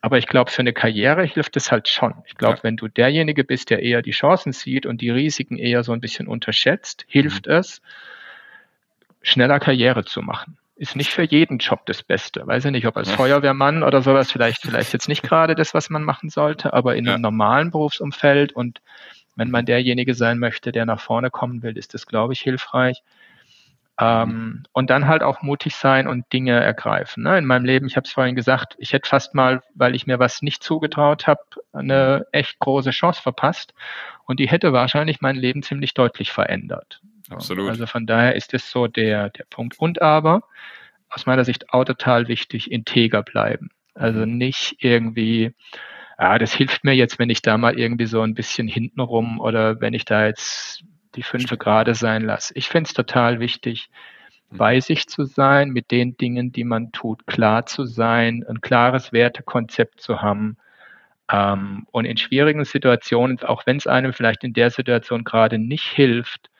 [0.00, 2.14] Aber ich glaube, für eine Karriere hilft es halt schon.
[2.26, 2.62] Ich glaube, ja.
[2.62, 6.00] wenn du derjenige bist, der eher die Chancen sieht und die Risiken eher so ein
[6.00, 7.54] bisschen unterschätzt, hilft mhm.
[7.54, 7.82] es,
[9.30, 10.58] schneller Karriere zu machen.
[10.76, 12.46] Ist nicht für jeden Job das Beste.
[12.46, 13.16] Weiß ich nicht, ob als ja.
[13.16, 17.04] Feuerwehrmann oder sowas vielleicht, vielleicht jetzt nicht gerade das, was man machen sollte, aber in
[17.04, 17.14] ja.
[17.14, 18.80] einem normalen Berufsumfeld und
[19.34, 23.02] wenn man derjenige sein möchte, der nach vorne kommen will, ist das, glaube ich, hilfreich.
[24.00, 27.24] Ähm, und dann halt auch mutig sein und Dinge ergreifen.
[27.24, 27.38] Ne?
[27.38, 30.20] In meinem Leben, ich habe es vorhin gesagt, ich hätte fast mal, weil ich mir
[30.20, 31.40] was nicht zugetraut habe,
[31.72, 33.74] eine echt große Chance verpasst.
[34.24, 37.00] Und die hätte wahrscheinlich mein Leben ziemlich deutlich verändert.
[37.30, 37.70] Absolut.
[37.70, 39.78] Also von daher ist es so der, der Punkt.
[39.78, 40.42] Und aber,
[41.10, 43.70] aus meiner Sicht auch total wichtig, integer bleiben.
[43.94, 44.36] Also mhm.
[44.38, 45.54] nicht irgendwie,
[46.18, 49.80] ja, das hilft mir jetzt, wenn ich da mal irgendwie so ein bisschen hintenrum oder
[49.80, 52.52] wenn ich da jetzt die fünf gerade sein lasse.
[52.56, 53.88] Ich finde es total wichtig,
[54.50, 54.58] mhm.
[54.58, 59.12] bei sich zu sein, mit den Dingen, die man tut, klar zu sein, ein klares
[59.12, 60.56] Wertekonzept zu haben.
[61.30, 65.84] Ähm, und in schwierigen Situationen, auch wenn es einem vielleicht in der Situation gerade nicht
[65.84, 66.50] hilft,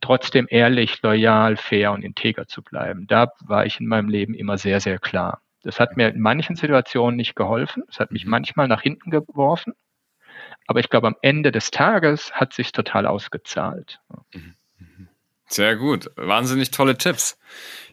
[0.00, 3.06] trotzdem ehrlich, loyal, fair und integer zu bleiben.
[3.06, 5.42] Da war ich in meinem Leben immer sehr, sehr klar.
[5.62, 7.82] Das hat mir in manchen Situationen nicht geholfen.
[7.88, 8.30] Es hat mich mhm.
[8.30, 9.74] manchmal nach hinten geworfen.
[10.66, 14.00] Aber ich glaube, am Ende des Tages hat sich total ausgezahlt.
[14.32, 14.54] Mhm.
[15.52, 16.12] Sehr gut.
[16.14, 17.36] Wahnsinnig tolle Tipps.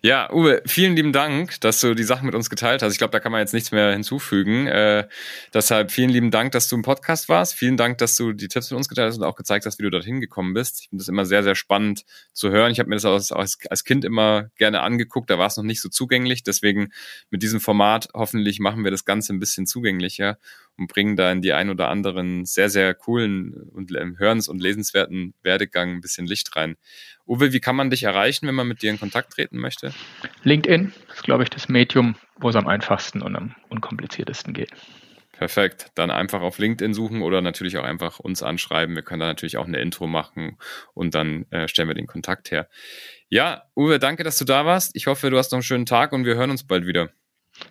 [0.04, 2.92] Ja, Uwe, vielen lieben Dank, dass du die Sachen mit uns geteilt hast.
[2.92, 4.68] Ich glaube, da kann man jetzt nichts mehr hinzufügen.
[4.68, 5.08] Äh,
[5.56, 7.56] deshalb vielen lieben Dank, dass du im Podcast warst.
[7.56, 9.84] Vielen Dank, dass du die Tipps mit uns geteilt hast und auch gezeigt hast, wie
[9.84, 10.82] du dorthin gekommen bist.
[10.82, 12.72] Ich finde das immer sehr, sehr spannend zu hören.
[12.72, 15.32] Ich habe mir das als, als Kind immer gerne angeguckt.
[15.32, 16.44] Da war es noch nicht so zugänglich.
[16.44, 16.90] Deswegen
[17.32, 20.38] mit diesem Format hoffentlich machen wir das Ganze ein bisschen zugänglicher
[20.78, 25.34] und bringen da in die ein oder anderen sehr, sehr coolen und hörens- und lesenswerten
[25.42, 26.76] Werdegang ein bisschen Licht rein.
[27.26, 29.94] Uwe, wie kann man dich erreichen, wenn man mit dir in Kontakt treten möchte?
[30.44, 34.72] LinkedIn ist, glaube ich, das Medium, wo es am einfachsten und am unkompliziertesten geht.
[35.38, 35.92] Perfekt.
[35.94, 38.96] Dann einfach auf LinkedIn suchen oder natürlich auch einfach uns anschreiben.
[38.96, 40.58] Wir können da natürlich auch eine Intro machen
[40.96, 42.68] und dann äh, stellen wir den Kontakt her.
[43.30, 44.96] Ja, Uwe, danke, dass du da warst.
[44.96, 47.10] Ich hoffe, du hast noch einen schönen Tag und wir hören uns bald wieder.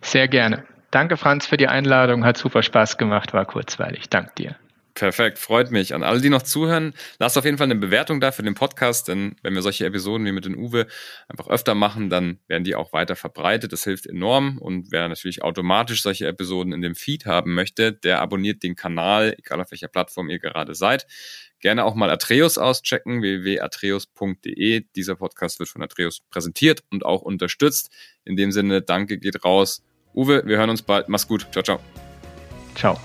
[0.00, 0.64] Sehr gerne.
[0.96, 2.24] Danke, Franz, für die Einladung.
[2.24, 4.08] Hat super Spaß gemacht, war kurzweilig.
[4.08, 4.56] Dank dir.
[4.94, 5.94] Perfekt, freut mich.
[5.94, 9.08] An alle, die noch zuhören, lasst auf jeden Fall eine Bewertung da für den Podcast,
[9.08, 10.86] denn wenn wir solche Episoden wie mit den Uwe
[11.28, 13.74] einfach öfter machen, dann werden die auch weiter verbreitet.
[13.74, 18.22] Das hilft enorm und wer natürlich automatisch solche Episoden in dem Feed haben möchte, der
[18.22, 21.06] abonniert den Kanal, egal auf welcher Plattform ihr gerade seid.
[21.60, 24.86] Gerne auch mal Atreus auschecken, www.atreus.de.
[24.96, 27.90] Dieser Podcast wird von Atreus präsentiert und auch unterstützt.
[28.24, 29.82] In dem Sinne, danke geht raus
[30.16, 31.08] Uwe, wir hören uns bald.
[31.08, 31.46] Mach's gut.
[31.52, 31.78] Ciao, ciao.
[32.74, 32.98] Ciao.